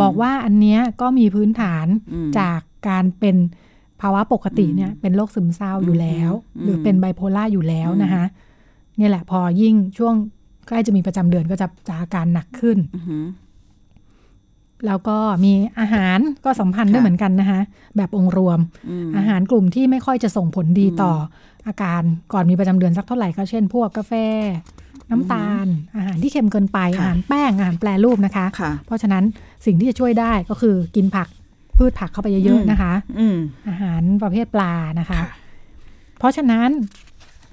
[0.00, 1.86] บอกว่าอันเนี้ยก็มีพื้นฐาน
[2.38, 6.30] จากการเป็นภาวะปกติเนี่ยเป็นโรคซึมเศร้าอยู่แล้ว
[6.62, 8.24] หรือเป็นไบโพล่าอยู่แล้วนะคะ
[9.00, 10.14] นี่แหละพอยิ่งช่วง
[10.68, 12.78] ใกล้จะมีประจำเดือนก็จะจะอาการหนักขึ้น
[14.86, 17.60] แล้วก็มีอาหารก็สัมพันธ์ด้วยเหมือนกันนะคะ
[17.96, 18.58] แบบองค์รวม
[19.16, 21.12] อาหารกลุ่มที่ไม่ค่อยจะส่งผลดีต่อ
[21.66, 22.02] อาการ
[22.32, 24.12] ก่อนมีประจำเดือนสักเท่าไหร่ก็เช่น พวกกาแฟ
[25.10, 28.46] น้ำตาล อาหารที่เค็มเกินไปอาหารแป้งอาหารแปรรูปนะคะ
[28.86, 29.24] เพราะฉะนั้น
[29.66, 31.28] สิ่งที่จะช่วยได้ก็คือกินผัก
[31.78, 32.92] พืชผักเข้าไปเยอะๆนะคะ
[33.68, 35.20] อาหารประเภทปลานะคะ
[36.18, 36.68] เพราะฉะนั้น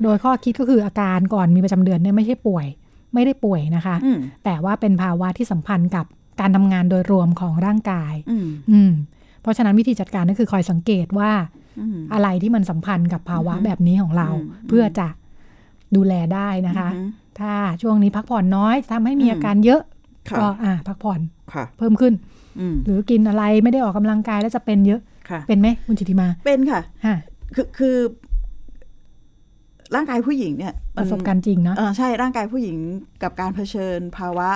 [0.04, 2.66] โดยข้อคิดก็คืออาการก่อนมีประจำเดือนเนี่ยไม่ใช่ป่วย
[3.14, 3.96] ไม่ได้ป่วยนะคะ
[4.46, 6.06] แต่ว่าเป็นภาวะที่สัมพันธ์กับ
[6.40, 8.14] การทำงานโดยรวมของร่างกาย
[8.72, 8.92] อืม
[9.42, 11.32] เพราะฉะนั้นวิธีจัดการก็คือคอยสังเกตว่า
[12.14, 14.30] อะไรที่มันสัมพันธ์กับภาวะแบบนี้ของเรา
[14.68, 15.08] เพื่อจะ
[15.96, 16.90] ดูแลได้นะคะ
[17.40, 19.82] ถ้าช่วงนี้พักผ่อนน้อยทำให้มีอาการเยอะ
[20.40, 21.20] ก็อ่าพักผ่อน
[21.78, 22.14] เพิ่มขึ้น
[22.86, 25.02] หรือกินอะไรไม่ได้ออกกำลังกายแล้วจะเป็นเยอะ
[25.48, 26.82] เป็นไหมคุณจิติมา เป็นค่ะ
[27.56, 27.98] คือคือ
[29.96, 32.78] ร่างกายผู้หญิงเนี่ยประสบการณ์จริงเนาะใช่ร่างกายผู้หญิง
[33.24, 34.50] กับการเผชิญภาวะ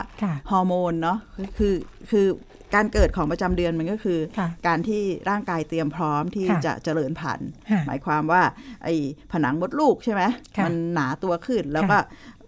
[0.52, 1.18] ฮอร์โมนเนาะ
[1.58, 1.74] คือ
[2.12, 2.28] คือ
[2.76, 4.20] การเกิดของประจำเดือนมันก็คือ
[4.68, 7.50] การที่ร่างกายเตรียมพร้อมที่จะเจริญพันธุ์
[7.88, 8.42] หมายความว่า
[8.84, 8.96] ไอ้
[9.32, 10.24] ผนังมดลูกใช่ไหม
[10.66, 11.98] มันหนาตัวขึ้นแล้วก็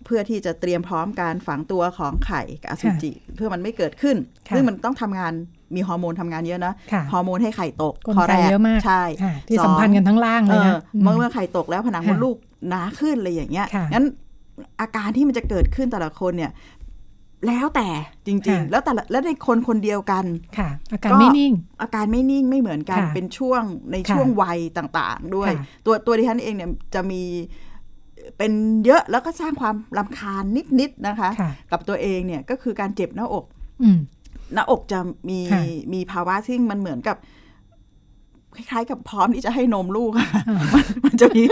[0.07, 4.15] เพื่อที่จะเตรียมพร้อมการฝังตัวของไข่กับอสุจิ เพื่อมันไม่เกิดขึ้น
[4.55, 5.33] ซึ่งมันต้องทำงาน
[5.75, 6.73] มีฮอร์โมนทำงานเยอะนะ
[7.13, 8.49] ฮอร์โมนให้ไข่ตกข้อแรก
[8.85, 9.03] ใช่
[9.47, 12.37] ที่สัมพันธ์กันทั้งล่างเลยนะเมื่อเมื่อไข่ตกแล้วผนังมดลูก
[12.69, 14.05] หนาขึ้นอะไรอย่างเงี้ยงั้น
[14.81, 16.51] อาการที่มันจะเกิดขึ้นแต่ละคนเนี่ย
[17.47, 17.89] แล้วแต่
[18.25, 20.25] จริง ๆ แล้วแต่และในคนคนเดียวกัน
[20.57, 25.51] ค่ะ อาการไม่นิ่ง อาการไม่นิ่งไม่เหมือนกันเป็นช่วงในช่วงวัยต่าง ๆ ด้วย
[25.85, 27.23] ตัวตัวดิฉันเองเนี่ยจะมี
[28.37, 28.51] เป็น
[28.85, 30.43] เยอะแล้วก็สร้างความลำคาญ
[30.79, 31.29] นิดๆนะคะ
[31.71, 33.45] กับตัวเองเนี่ยก็คือการเจ็บหน้าอก
[34.53, 34.99] หน้าอกจะ
[35.29, 35.39] มี
[35.93, 37.17] มีภาวะซึ่งมันเหมือนกับ
[38.55, 40.11] คล้ายๆกับพร้อมที่จะให้นมลูก
[41.05, 41.43] มันจะมี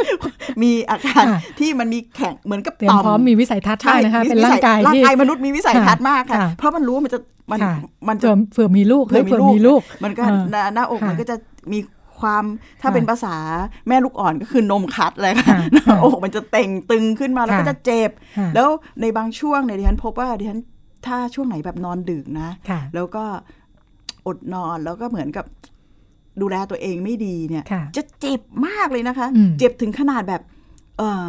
[0.64, 1.24] มีอาการ
[1.60, 7.20] ที่มันมีแข็งเหมือนกับต่อมพร้อมมีวิสัยทัศน์ใช่นะคะเป็นร่างกายร่างกายมนุษย์มีวิสัยทัศน์มากค่ะ เพราะมันรู้มันจะ
[7.52, 7.60] มัน
[8.08, 11.36] มันจะเผื่อมีลูกเผื่อมีลูกมันก็หน้าอกมันก็จะ
[11.72, 11.80] มี
[12.20, 12.44] ความ
[12.82, 13.36] ถ้าเป็นภาษา
[13.88, 15.58] แม่ลูกอ่อนก็คือนมคัดเลยค่ะ
[16.02, 18.10] โอ้มันจะเต่งตึงขึ้นมาแล้วก็จะเจ็บ
[18.56, 18.68] แล้ว
[19.02, 20.60] ในบางช่วงเนี่ยดิฉันพบว่าดิฉัน
[21.08, 22.50] ถ้าช่วงไหนแบบนอนดึกนะ
[22.96, 23.24] แล้วก็
[24.28, 25.46] อดนอนแล้วก็เหมือนกับ
[26.42, 27.64] ดูแลตัวเองไม่ดีเนี่ย
[27.96, 29.28] จะเจ็บมากเลยนะคะ
[29.60, 30.42] เจ็บถึงขนาดแบบ
[30.98, 31.26] เออ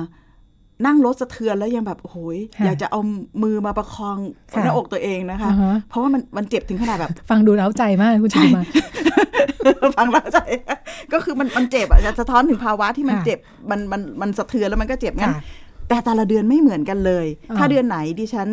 [0.85, 3.01] นั่งรถสะเทือนแล้วยังแบบโอ้ยอยากจะเอา
[3.43, 4.18] มือมาประคอง
[4.51, 5.51] หน้าอกตัวเองนะคะ
[5.89, 8.62] เพราะว่ามันมันเจ็บถึงขนาดแบบ ฟังดูแล้วใจมากคุณชิมา
[9.97, 10.39] ฟังแล้วใจ
[11.12, 13.39] ก็คือมันมันเจ็บอะจะสะท้อนถึงภาวะที่มันเจ็บ
[13.70, 15.35] มันมันมันสะเทือนแล้วมันก็เจ็บงั้น
[15.89, 18.49] แต่แต่ละเดือนไม่เหมือนกันเลย ถ้าเดือนไหนดิฉัน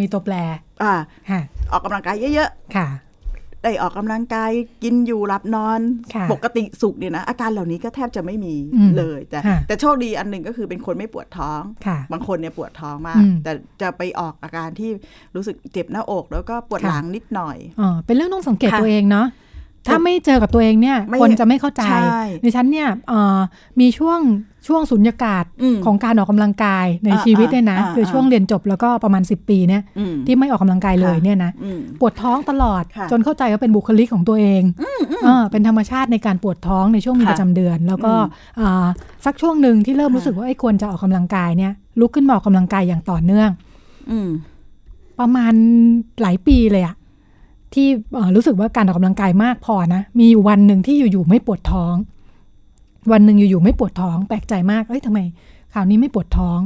[0.00, 0.34] มีตัวแปร
[0.82, 0.94] อ่า
[1.72, 2.88] ออกกำลังกายเยอะๆค่ะ
[3.64, 4.52] ได้ออกกำลังกาย
[4.84, 5.80] กินอยู่หลับนอน
[6.32, 8.54] ปกติสุขเนี่ยนะอาการเหล่านี้ก็แทบจะไม่มี
[8.98, 11.62] เลย แต่แต่โชคดีอันหนึ่งก็คือเป็นคนไม่ปวดท้อง
[12.12, 13.52] บางคนเนี่ยปวดท้องมาก แต่
[13.82, 14.90] จะไปออกอาการที่
[15.34, 19.26] รู้สึกเจ็บหน้าอก แล้วก็ปวดหลังนิดหน่อยอ๋อเป็นเรื่องต้องสังเกตตัวเองเนาะ
[19.88, 21.82] ถ้าไม่เจอกับตัวเองเนี่ย คนจะไม่เข้าใจ
[22.42, 22.88] ในฉันเนี่ย
[23.80, 24.20] มีช่วง
[24.68, 25.44] ช่วงสุญญากาศ
[25.84, 29.82] ของการออกกำลังกายในชีวิตเนี่ยนะคือช่วงเรียนจบแล้วก็ประมาณ 10 ปีเนี่ย
[30.26, 31.52] ที่ไม่ออกกำลังกายเลยเนี่ยนะ
[32.00, 34.62] ปวดท้องตลอดจนเข้าใจว่าเป็นบุคลิกของตัวเอง
[35.50, 38.12] เป็นธรรมชาติในการปวดท้องในช่วงมีประจำเดือน แล้วก็
[39.24, 43.50] สักช่วงหนึ่งที่เริ่มรู้สึกว่าไอ้ควรจะออกกำลังกายเนี่ยลุกขึ้นมาออกกำลังกายอย่างต่อเนื่อง
[45.20, 45.52] ประมาณ
[46.22, 46.94] หลายปีเลยอะ
[47.74, 47.88] ที่
[48.34, 51.94] รู้สึกว่าการออกกำลังกายมากพอนะ มีอยู่วันหนึ่งที่อยู่ๆไม่ปวดท้อง
[53.12, 55.18] วันหนึ่งอยู่ๆไม่ปวดท้อง แปลกใจมากเอ้ยทำไม
[55.72, 56.58] คราวนี้ไม่ปวดท้อง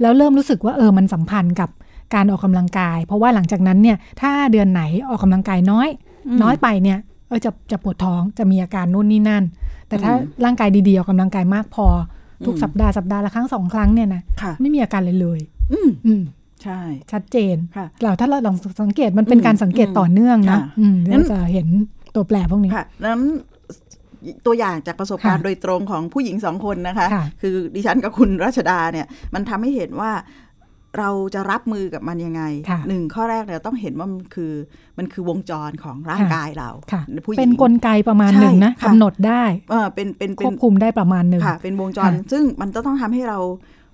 [0.00, 1.70] แล้วเริ่มรู้สึกว่าเออมันสัมพันธ์กับ
[2.14, 5.88] การออกกำลังกาย เพราะว่าหลังจากนั้นเนี่ย ถ้าเดือนไหนออกกำลังกายน้อย
[6.42, 9.44] น้อยไปเนี่ยเออจะจะปวดท้องจะมีอาการนู่นนี่นั่น
[9.88, 10.12] แต่ถ้า
[10.44, 11.86] ร่างกายดีๆออกกำลังกายมากพอ
[12.46, 14.22] ทุกสัปดาห์สัปดาห์ละครั้งสองครั้งเนี่ยนะ
[14.60, 15.40] ไม่มีอาการเลยเลย
[15.72, 16.22] อืมอืม
[16.66, 17.56] ใช่ ชัดเจน
[18.02, 21.66] เราถ้าเราลองสังเกตมันเป็นการสังเกตต่อเนื่องนะอืมเราจะเห็น
[22.14, 23.22] ตัวแปรพวกนี้ค่ะนั้น
[24.46, 27.06] ตัวอย่างจากประสบการณ์โดยตรงของผู้หญิงสองคนนะคะ
[27.42, 30.12] คือดิฉันกับคุณรัชดาเนี่ยมันทำให้เห็นว่า
[30.98, 32.42] เราจะรับมือกับมันยังไง
[32.88, 34.52] หนึ่งข้อแรกเนี่ยต้องเห็นว่ามันคือ
[34.98, 36.70] มันคือวงจรของร่างกายเรา
[37.38, 39.44] เป็นนกลไกประมาณหนึ่งนะกำหนดได้
[39.94, 43.38] เป็นเป็นควบคุมได้ประมาณหนึ่งเป็นวงจร ซึ่งมันจะต้องทำให้เรา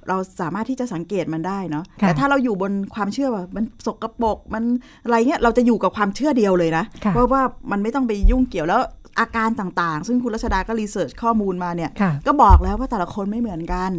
[0.08, 4.64] เราสามารถที่จะสังเกตมันได้เนาะแต่ถ้าเราอยู่บนความเชื่อว่ามันสกรปรกมัน
[5.04, 8.82] อะไรเงี้ยเราจะอยู่กับความเชื่อเดียวเลยนะเพราะว่ามันไม่ต้องไปยุ่งเกี่ยวแล้ว
[9.20, 11.90] อาการต่างๆ ซึ่งคุณรัชดาก็รีเสิร์ชข้อมูลมาเนี่ย
[12.26, 13.90] ก็บอกแล้วว่าแต่ละคนไม่เหมือนกัน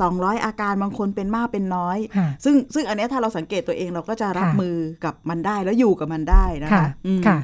[0.00, 1.98] สองร้อยอาการบางคนเป็นมากเป็นน้อย
[2.44, 6.88] ซึ่งซึ่งอันนี้ถ้าเราสังเกตตัวเองเราก็จะรับมือกับมันได้แล้วอยู่กับมันได้นะคะ
[7.28, 7.38] ค่ะ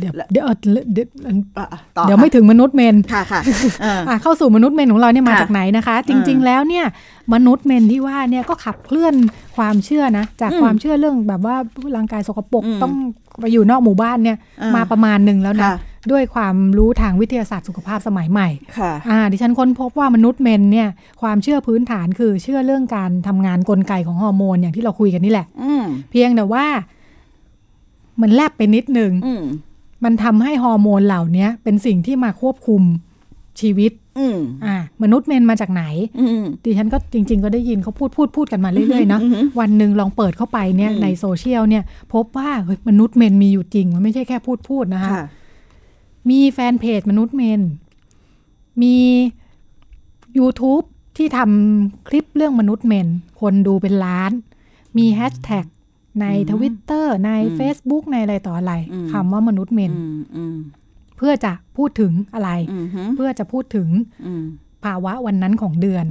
[0.00, 0.46] เดี๋ยวเดี๋ยว
[0.92, 3.40] เดี๋ยวไม่ถึงมนุษย์เมนส์ค่ะค่ะ
[4.22, 6.84] เข้าสู่มนุษย์เมนส์ของเราเนี่ยมาจากไหนนะคะ จริง ๆ แล้วเนี่ย
[7.32, 9.14] มนุษย์เมนส์ที่ว่าเนี่ยก็ขับเคลื่อน
[9.56, 11.56] ความเชื่อนะ จากความเชื่อเรื่องแบบว่า
[11.96, 12.94] ร่างกายสกปรกต้อง
[13.40, 14.38] ไปอยู่นอกหมู่บ้านเนี่ย
[14.76, 15.70] มาประมาณหนึ่งแล้วนะ
[16.12, 18.48] ด้วยความรู้ทางวิทยาศาสตร์สุขภาพสมัยใหม่
[18.78, 20.88] ค่ะอ่าดิฉันค้นพบว่ามนุษย์เมนส์เนี่ย
[21.22, 25.46] ความเชื่อพื้นฐานคือเชื่อเรื่องการทำงานกลไกของฮอร์โมนอย่างที่เราคุยกันนี่แหละ
[26.10, 26.66] เพียงแต่ว่า
[28.20, 29.12] มันแลบไปนิดนึง
[30.04, 32.82] มันทำให้ฮอร์โมนเหล่านี้เป็นสิ่งที่มาควบคุม
[33.60, 33.92] ชีวิต
[34.64, 35.84] อ่ามนุษย์เมนมาจากไหน
[36.64, 39.20] ดิฉันก็จริง ๆ ก็ได้ยินเขาพูดพูดพูดกันมาเรื่อยๆนะ
[39.60, 45.10] วันหนึ่งลองเปิดเข้าไปเนี่ยในโซเชียลเนี่ย พบว่าเฮ้ยมนุษย์เมนมีอยู่จริง มันไม่ใช่แค่พูดพูดนะคะ
[46.30, 47.60] มีแฟนเพจมนุษย์เมน
[48.82, 48.96] มี
[50.38, 50.84] YouTube
[51.16, 53.08] ที่ทำคลิปเรื่องมนุษย์เมน
[53.40, 54.32] คนดูเป็นล้าน
[54.98, 55.66] มีแฮชแท็ก
[56.20, 58.72] ในทวิตเตอร์ใน Facebook ในอะไรต่ออะไร
[59.12, 59.92] คำว่ามนุษย์เมน
[61.16, 62.50] เพื่อจะพูดถึงอะไร
[63.16, 63.88] เพื่อจะพูดถึง
[64.84, 66.04] ภาวะวันนั้นของเดือน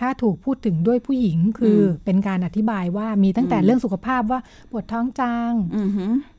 [0.00, 4.40] ถ้าถูกพูดถึงด้วยผู้หญิงคือเป็นการอธิบายว่ามีตั้งแต่เรื่องสุขภาพว่า
[4.70, 5.52] ปวดท้องจาง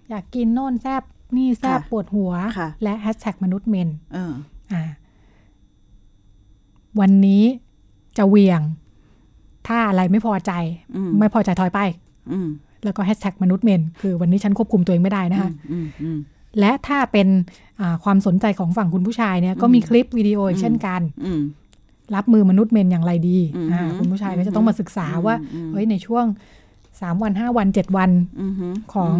[0.09, 1.03] อยากกินโน่นแซบ
[1.37, 2.33] นี่แซบปวดหัว
[2.83, 3.89] และแฮชแท็กมนุษย์เมน
[4.73, 4.83] อ่า
[6.99, 7.43] วันนี้
[8.17, 8.61] จะเวียง
[9.67, 10.51] ถ้าอะไรไม่พอใจ
[11.19, 11.79] ไม่พอใจถอยไป
[12.83, 15.51] แล้วก็แฮชแท็กมนุษย์เมน คือวันนี้ฉันควบคุมตัวเองไม่ได้นะคะ
[16.59, 17.27] และถ้าเป็น
[18.03, 21.01] ความสนใจของฝั่งคุณผู้ชายเนี่ยก็มีคลิปวิดีโอเช่นกัน
[22.15, 23.39] รับมือมนุษย์เมนอย่างไรดี
[23.97, 25.35] คุณผู้ชายก็จะต้องมาศึกษาว่า
[25.71, 26.25] เฮ้ยในช่วง
[27.01, 28.11] สามวันห้าวันเจ็ดวัน
[28.93, 29.15] ของ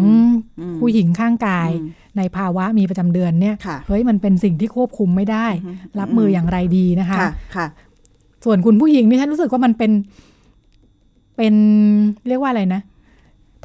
[0.80, 1.70] ผู้หญิงข้างกาย
[2.16, 5.46] ในภาวะมีประจำเดือนเนี่ยเฮ้ยมันเป็นสิ่งที่ควบคุมไม่ได้
[6.00, 7.18] รับมืออย่างไรดีนะคะ
[7.56, 7.66] ค่ะ
[8.44, 9.92] ส่วนคุณผู้หญิงนี่ฉันรู้สึกว่ามันเป็น
[11.36, 11.54] เป็น
[12.28, 12.82] เรียกว่าอะไรนะ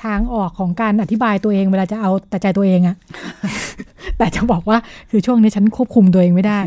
[0.03, 2.95] ทางออกของการอธิบายตัวเอง เวลาจะเอาแต่ใจตัวเองอะ
[4.18, 4.78] แต่จะบอกว่า
[5.09, 6.59] คือช่วงนี้ฉันควบคุมตัวเองไม่ได้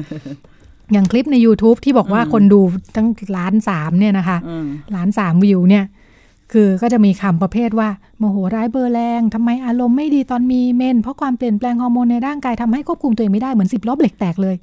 [0.93, 2.61] อย่างคลิปใน YouTube ที่บอกว่าคนดู
[2.97, 4.39] ตั้งล้านสามเนี่ยนะคะ
[4.97, 5.85] ล้านสามวิวเนี่ย
[6.53, 7.89] คือก็จะมีคำประเภทว่า
[8.19, 14.57] โมโหร้ายเบอร์แรงทำไมอารมณ์ไม่ดีตอนมีเมน เพราะความเปลี่ยนแปลงฮอร์โมนในร่างกายทำให้ควบคุมตัวเองไม่ได้เหมือนสิบล้อเบรกแตกเลย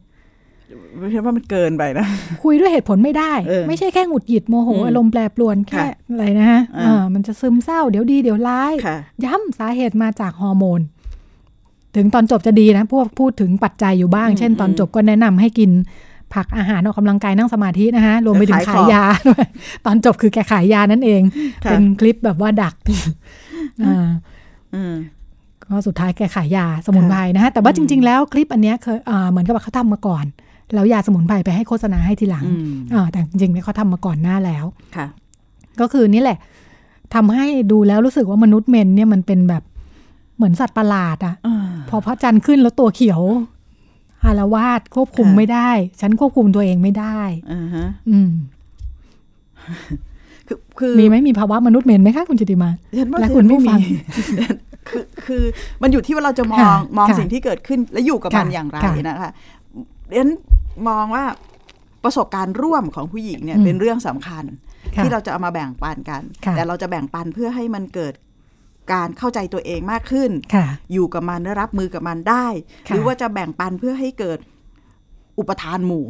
[0.99, 2.05] ไม่ใช่ว่ามันเกินไปนะ
[2.43, 3.33] คุยด้วยเหตุผลไม่ได้
[3.67, 6.61] ไม่ใช่แค่หงุดหงิดโมโหอารมณ์แปรปรวนแค่อะไรนะฮะ
[7.13, 8.73] มันจะซึมเศร้าเดี๋ยวดีเดี๋ยวร้าย
[9.25, 10.81] ย้ำสาเหตุมาจากฮอร์โมน
[11.95, 15.71] ถึงตอนจบจะดีนะพวกพูดถึงปัจจัยอยู่บ้าง เช่น ตอนจบก็แนะนำให้กิน
[16.33, 19.45] ผักอาหารออกกำลังกายนั่งสมาธินะคะรวมไปถึงขายยาด้วย
[19.85, 21.21] ตอนจบคือแกขายยานั่นเอง
[21.63, 22.75] เป็นคลิปแบบว่าดัก
[23.85, 24.07] อ่า
[25.63, 28.97] ก็สุดท้ายแกขายยาสมุนไพรนะฮะแต่ว่าจริง ๆ แล้วคลิปอันนี้เคย
[29.29, 30.25] เหมือนกับเขาทำมาก่อน
[30.73, 32.45] แล้วยาสมุนไพรไปให้โฆษณาให้ทีหลัง
[32.93, 34.65] อ่าแต่จริงๆเนี่ยเขาทำมาก่อนหน้าแล้ว
[34.95, 35.07] ค่ะ
[35.79, 36.37] ก็คือนี่แหละ
[37.13, 39.63] ทำให้ดูแล้วรู้สึกว่ามนุษย์เมนเนี่ยมันเป็นแบบ
[40.35, 41.35] เหมือนสัตว์ประหลาดอะ่ะ
[41.89, 43.21] พอพระจันทร์ขึ้นแล้วตัวเขียว
[44.25, 45.69] อารวาสควบคุมไม่ได้
[46.01, 47.19] ฉันควบคุมตัวเองไม่ได้
[47.53, 48.31] อือฮะอืม
[50.79, 52.69] คือมีไหมมีภาวะมนุษย์เมนไหมคะคุณจิติมา
[53.21, 53.79] และคุณผู้ฟัง
[54.89, 55.43] คือคือ
[55.81, 58.77] มันอยู่ที่ว่าเราจะมองมองสิ่งที่เกิดขึ้นและอยู่กับมันอย่างไร
[59.07, 59.31] นะคะ
[60.11, 60.29] เรน
[60.89, 61.23] มองว่า
[62.03, 64.43] ประสบการณ์ร่วมของผู้หญิงเนี่ยเป็นเรื่องสำคัญ
[65.03, 66.21] ที่เราจะเอามาแบ่งปันกัน
[66.55, 68.13] แต่เราจะแบ่งปันเพื่อให้มันเกิด
[68.91, 70.31] การเข้าใจตัวเองมากขึ้น
[70.93, 72.45] อยู่กับมันได้รับมือกับมันได้
[72.87, 74.39] หรือว่าจะแบ่งปันเพื่อให้เกิด
[75.39, 76.05] อุปทานหมู่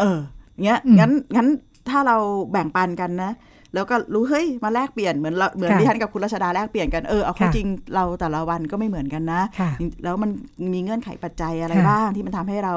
[0.00, 0.18] เออ
[0.64, 1.48] เงี้ยงั้นงั้น
[1.88, 2.16] ถ้าเรา
[2.52, 3.32] แบ่งปันกันนะ
[3.74, 9.40] แล้วก็รู้เฮ้ยมาแลกเปลี่ยนเหมือนเหมือนดิฉันกับคุณรัชดาแลกเปลี่ยนกันเออเอาเข้าจริงเราแต่ละวันก็ไม่เหมือนกันนะ
[10.04, 10.30] แล้วมัน
[10.74, 12.74] มีเงื่อนไขปัจจัยอะไรบ้างที่มันทำให้เรา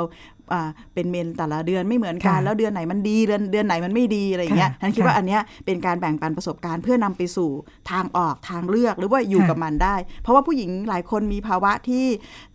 [0.94, 7.50] เป็นเมนแต่ละเดือนไม่เหมือนกัน แล้วเดือนไหนมันดีเดือนเดือนไหนมันไม่ดีอะไรเงี้ยฉันคิดว่าอันเนี้ยเป็นการแบ่งปันประสบการณ์เพื่อนำไปสู่
[7.92, 12.08] ทางออกทางเลือกหรือว่าอยู่กับมันได้ เพราะว่าผู้หญิงหลายคนมีภาวะที่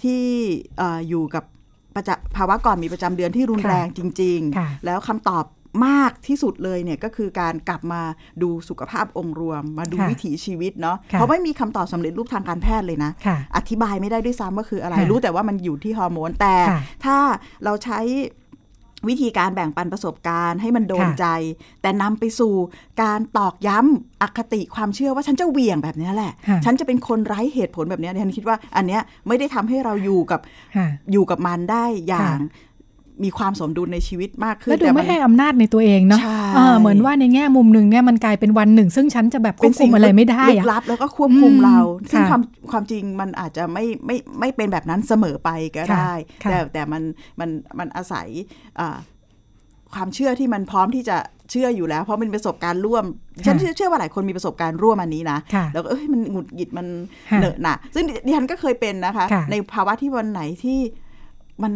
[0.03, 0.21] ที่
[1.09, 1.45] อยู่กับ
[2.37, 5.45] ภาวะก่อนมีประจำเดือนที่รุนแรงจริง ๆ แล้วคำตอบ
[5.87, 8.03] มากที่สุดเลยเนี่ยก็คือการกลับมา
[8.43, 13.11] ดูสุขภาพองค์รวม มาดูวิถีชีวิตเนาะเพราะไม่มีคำตอบสำเร็จรูปทางการแพทย์เลยนะ
[13.57, 16.55] อธิบายไม่ได้ด้วยซ้ำว่าคืออะไร รู้แต่ว่ามันอยู่ที่ฮอร์โมน แต่
[17.05, 17.17] ถ้า
[17.65, 18.01] เราใช้
[19.09, 21.27] วิธีการแบ่งปันประสบการณ์ให้มันโดนใจ
[21.83, 22.55] แต่นำไปสู่
[23.03, 26.33] การตอกย้ำอคติความเชื่อว่าฉันจะเหวี่ยงแบบนี้แหละ
[26.65, 30.41] ฉันจะเป็นคนไร้เหตุผลแบบนี้ฉันคิดว่าอันเนี้ยไม่ได้ทำให้เราอยู่กับ
[31.13, 32.39] อยู่กับมันได้อย่าง
[33.25, 36.21] มีความสมดุลในชีวิตมากขึ้น แล้วดูไม่ให้อำนาจในตัวเองเนาะ
[36.81, 41.79] เหมือนว่าในแง่มุมหนึ่งเนี่ยมันกลายเป็นวันหนึ่ง ซึ่งฉันจะแบบควบคุมอะไรไม่ได้อะลับแล้วก็ควบคุมเรา
[42.11, 46.13] ซึ่งความความจริงมันอาจจะไม่ไม่ไม่เป็นแบบนั้นเสมอไปก็ได้
[46.51, 47.03] แต่แต่มัน
[47.41, 48.29] มันมันอาศัย
[49.95, 51.17] ความเชื่อที่มันพร้อมที่จะ
[51.51, 53.05] เชื่ออยู่แล้ว เพราะมันประสบการณ์ร่วม
[53.47, 55.39] ฉันเชื่อว่าหลายคนมีประสบการณ์ร่วมอันนี้นะ
[55.75, 56.87] แล้วก็เอ้ยมันหงุดหงิดมัน
[57.39, 60.79] เหนอะหนะซึ่งดิฉันก็เคยเป็นนะคะ ในภาวะที่วันไหนที่
[61.63, 61.73] มัน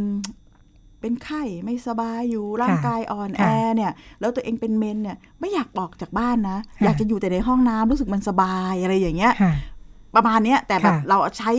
[1.01, 3.45] เป็นไข้ไม่สบายอยู่ร่างกายอ่อนแอ
[3.77, 9.33] เนี่ย แล้วตัวเองเป็นเมนเนี่ยไม่อยากออกจากบ้านนะ อยากจะอยู่แต่ในห้องน้ำรู้สึกมันสบายอะไรอย่างเงี้ย
[10.15, 11.53] ประมาณเนี้ยแต่แบบเราใช้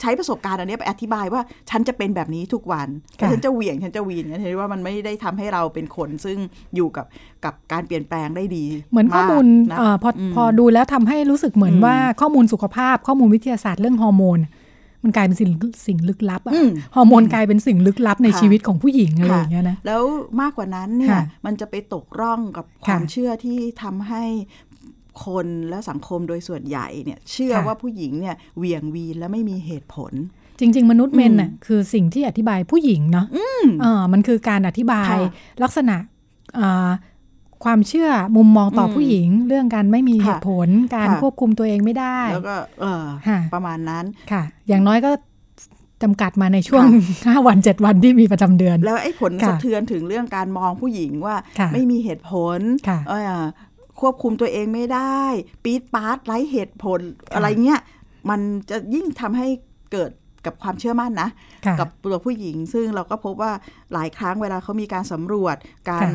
[0.00, 2.88] ใช้ประสบการณ์อันนี้ไปอธิบายว่าฉันจะเป็นแบบนี้ทุกวัน
[3.30, 6.38] ฉันจะเหวี่ยง ฉันจะวีนเห็นว่ามันไม่ได้ทำให้เราเป็นคนซึ่ง
[6.74, 7.06] อยู่กับ
[7.44, 9.46] กับการเปลี่ยนแปลงได้ดี เหมือนข้อมูล
[9.80, 14.38] อพอพอดูแล้วทำให้รู้สึกเหมือนว่าข้อมูลสุขภาพข้อมูลวิทยาศาสตร์เรื่องฮอร์โมน
[15.02, 15.50] มันกลายเป็นสิ่ง
[15.86, 16.52] สิ่งลึกลับอะ
[16.94, 20.02] ฮอร์โมนกลายเป็นสิ่งลึกลับในชีวิตของผู้หญิงอะไรอย่างเงี้ยนะแล้ว
[20.40, 24.24] มากกว่านั้นเนี่ยมันจะไปตกร่องกับความเชื่อที่ทำให้
[25.24, 30.12] คนและสังคมโดยส่วนใหญ่เนี่ยเชื่อว่าผู้หญิงเนี่ยเวียงวีนและไม่มีเหตุผล
[30.60, 33.26] จริง ๆ มนุษย์เมนน่ะคือสิ่งที่อธิบายผู้หญิงเนาะ
[33.82, 35.16] อ่ามันคือการอธิบาย
[35.62, 35.96] ลักษณะ
[37.64, 43.04] ความเชื่อมุมมองต่อผู้หญิง เรื่องการไม่มีเหตุผลการควบคุมตัวเองไม่ได้ แล้วก็เออ
[43.54, 45.10] ประมาณนั้นค่ะ อย่างน้อยก็
[46.02, 46.84] จำกัดมาในช่วง
[47.26, 51.36] ห้าวันเจ็ดวันที่มีประจำเดือน แล้วไอ้ผลสะเทือนถึงเรื่องการมองผู้หญิงว่า
[51.72, 52.58] ไม่มีเหตุผล
[54.00, 55.22] ควบคุมตัวเองไม่ได้
[55.64, 57.00] ปี๊ดปาร์ตไร้เหตุผล
[57.34, 57.80] อะไรเงี้ย
[58.30, 58.40] มัน
[58.70, 59.48] จะยิ่งทำให้
[59.92, 60.10] เกิด
[60.46, 61.28] กับความเชื่อมั่นนะ
[61.80, 63.52] กับตัวผู้หญิง ซึ่งเราก็พบว่า
[63.92, 65.56] หลายครั้งเวลาเขามีการสำรวจ
[65.90, 66.08] การ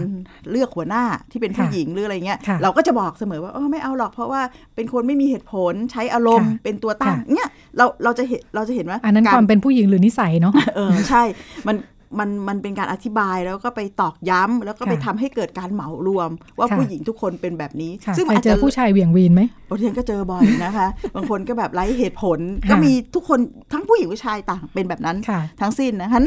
[0.50, 4.42] เลือกหัวหน้าที่เป็นผู้หญิงหรืออะไรเงี้ยเราก็จะบอกเสมอว่าเออไม่เอาหรอกเพราะว่า
[4.76, 11.24] เป็นคนไม่มีเหตุผลใช้อารมณ์เป็นตัวตั้งเนี่ยเราเราจะเห็นเราจะเห็นว่าอันนั้นความเป็นผู้หญิงหรือนิสัยเนาะเออใช่
[11.68, 11.76] มัน
[12.20, 16.30] มันมันเป็นการอธิบายแล้วก็ไปตอกย้ำแล้วก็ไปทำให้เกิดการเหมารวม
[16.60, 22.40] ว่าผู้หญิงทุกคนเป็นแบบนี้ ซึ่งอาจจะผู้ชายเวียงวีนไหมบางทีก็เจอบ่อยนะคะ บางคนก็แบบไร้เหตุผล
[22.70, 23.40] ก็มีทุกคน
[23.74, 25.18] ทั้งผู้หญิงผู้ชายต่างเป็นแบบนั้น
[25.62, 26.20] ทั้งสิ้นนะคะ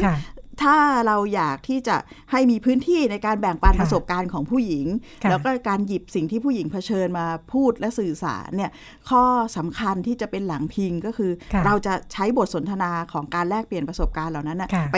[0.61, 0.77] ถ้า
[1.07, 1.95] เราอยากที่จะ
[2.31, 4.87] ให้มีพื้นที่ในการแบ่งปันประสบการณ์ของผู้หญิง
[5.29, 8.71] แล้วก็การหยิบสิ่งที่ผู้หญิงเผชิญมาพูดและสื่อสารเนี่ย
[9.09, 9.23] ข้อ
[9.57, 11.31] สำคัญที่จะเป็นหลังพิงก็คือ
[11.65, 14.97] เราจะใช้บทสนทนาของการแลกเปลี่ยนประสบการณ์เหล่านั้นไป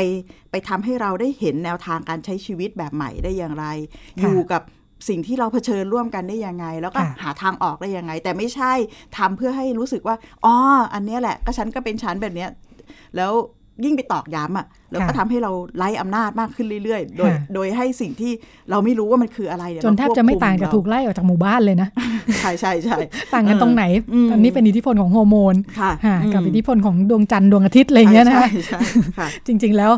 [0.51, 3.65] ไปทำให้เราได้เห็นแนวทางการใช้ชีวิตแบบใหม่ได้อย่างไร
[4.21, 4.61] อยู่กับ
[5.09, 8.73] สิ่งที่เราเผชิญร่วมกันได้ยังไง แล้วก็หาทางออกได้ยังไง แต่ไม่ใช่
[9.17, 10.55] ทำเพื่อให้รู้สึกว่าอ๋อ
[10.93, 12.49] อันนี้แหละก็ฉันก็เป็นฉันแบบเนี้ย
[13.17, 13.31] แล้ว
[13.85, 18.31] ยิ่งไปตอกย้ำอะ แล้วก็ทำให้เราไล่อำนาจมากขึ้นเรื่อยๆ โดย โดยให้สิ่งที่
[18.69, 21.89] เราไม่รู้ว่ามันคืออะไรจนแทบจะไม่ต่างกับถูกไล่ออกจากหมู่บ้านเลยนะ
[22.39, 22.97] ใช่ใช่ใช่
[23.33, 23.83] ต่างกันตรงไหน
[24.31, 25.55] อันนี้เป็นอิทธิพลของฮอร์โมน
[26.33, 28.41] กับอิทธิพลของดวงจันทร์ดวงอาทิตย์อะไรเงี้ยนะ
[29.47, 29.91] จริง ๆ แล้ว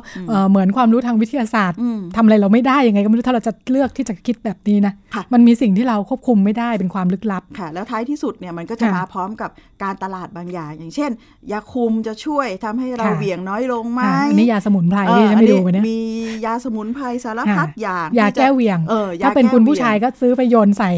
[0.49, 1.77] เหมือนความรู้ทางวิทยาศาสตร์
[2.15, 4.93] ทำอะไรเราไม่ได้ยังไงก็ไม่รู้ถ้าเราจะเลือกที่จะคิดแบบนี้นะ
[5.33, 9.49] มันมีสิ่งที่เราควบคุมไม่ได้เป็นความลึกลับค่ะ แล้วท้ายที่สุดเนี่ยมันก็จะมาพร้อมกับ
[9.83, 11.11] การตลาดบางอย่าง อย่างเช่น
[11.51, 15.99] ยาคุมจะช่วยทำให้เราเบี่ยงน้อยลงไหมอันนี้ยาสมุนไพรที่ฉันไม่ดูเนี่ยมี
[16.45, 18.79] ยาสมุนไพรสารพัดอย่างยาแก้เวียง
[19.23, 20.91] ถ้าเป็นคุณผู้ชายก็ซื้อไปโยนใส่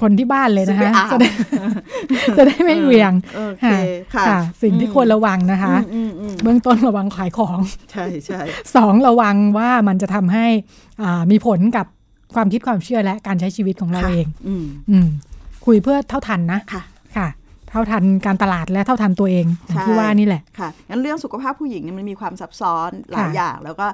[0.00, 1.28] คนที่บ้านเลยนะคะจะได้
[2.38, 3.12] จะได้ไม่เวียง
[4.14, 5.74] ค่ะ สิ่งที่ควรระวังนะคะ
[6.42, 7.58] เบื้องต้นระวังขายของ
[7.92, 8.40] ใช่ใช่
[8.76, 10.46] สองระวังว่ามันจะทำให้
[11.30, 11.86] มีผลกับ
[12.34, 14.26] ความคิดความเชื่อและการใช้ชีวิตของเราเอง
[15.66, 16.82] คุยเพื่อเท่าทันนะค่ะ
[17.16, 19.46] ค่ะเท่าทันการตลาดและเท่าทันตัวเอง
[19.86, 23.86] ที่ว่านี่แหละค่ะงั้นเรื่องสุขภาพผู้หญิงเนี่ยมันมีความซับซ้อนหลายอย่าง แล้วก็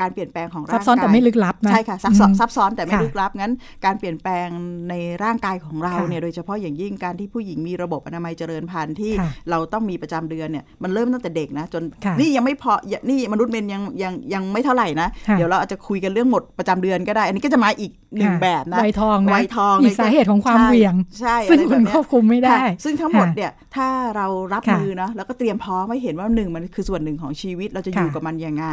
[0.00, 3.52] การเปลี่ยนแปลงของร่างกายซับซ้อนแต่ไม่ลึกลับนะใช่ค่ะซับซ้อนซับซ้อนแต่ไม่ลึกลับงั้น
[3.84, 4.48] การเปลี่ยนแปลง
[4.90, 4.94] ใน
[5.24, 9.12] ร่างกายของเราเนี่ยโดยเฉพาะอย่างยิ่งการที่ผู้หญิงมีระบบอนามัยเจริญพันธุ์ที่
[9.50, 11.82] เราต้องมีประจำเดือนเนี่ยมันเริ่มตั้งแต่เด็กนะจน
[12.20, 12.72] นี่ยังไม่พอ
[13.10, 28.66] นี่มนุษย์เมนยังยังยังไม่เท่าไหร่นะเดี๋ยวเราอาจจะคุยกันเรื่องหมดประจำเดือนก็ได้ อันนี้ก็จะมาอีกหนึ่งแบบนะไวทองนะไวทองอีกสาเหตุของความเหวี่ยงใช่ซึ่งคุณควบคุมไม่ได้ ซึ่งทั้งหมดเนี่ยถ้าเรารับมือนะแล้วก็เตรียมพร้อมไม่เห็นว่าหนึ่งมันคือส่วนหนึ่งของชีวิตเราจะอยู่กับมันยังไง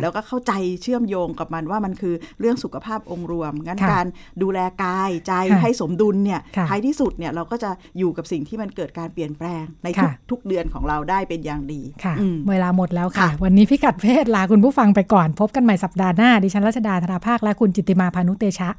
[0.00, 0.52] แล้วก็เข้าใจ
[0.82, 4.06] เชื่อมโยงกับมันว่ามันคือเรื่องสุขภาพองค์รวม งั้นการ
[4.42, 12.14] ดูแลกายใจให้สมดุลเนี่ยท้ายที่สุดเนี่ยเราก็จะอยู่กับสิ่งที่มันเกิดการเปลี่ยนแปลงในทุกทุกเดือนของเราได้เป็นอย่างดีค่ะ
[12.50, 18.70] เวลาหมดแล้วค่ะ วันนี้พิกัดเพศลาคุณผู้ฟังไปก่อน พบกันใหม่สัปดาห์หน้า ดิฉันรัชดาธราภาคและคุณจิติมาพานุเตชะ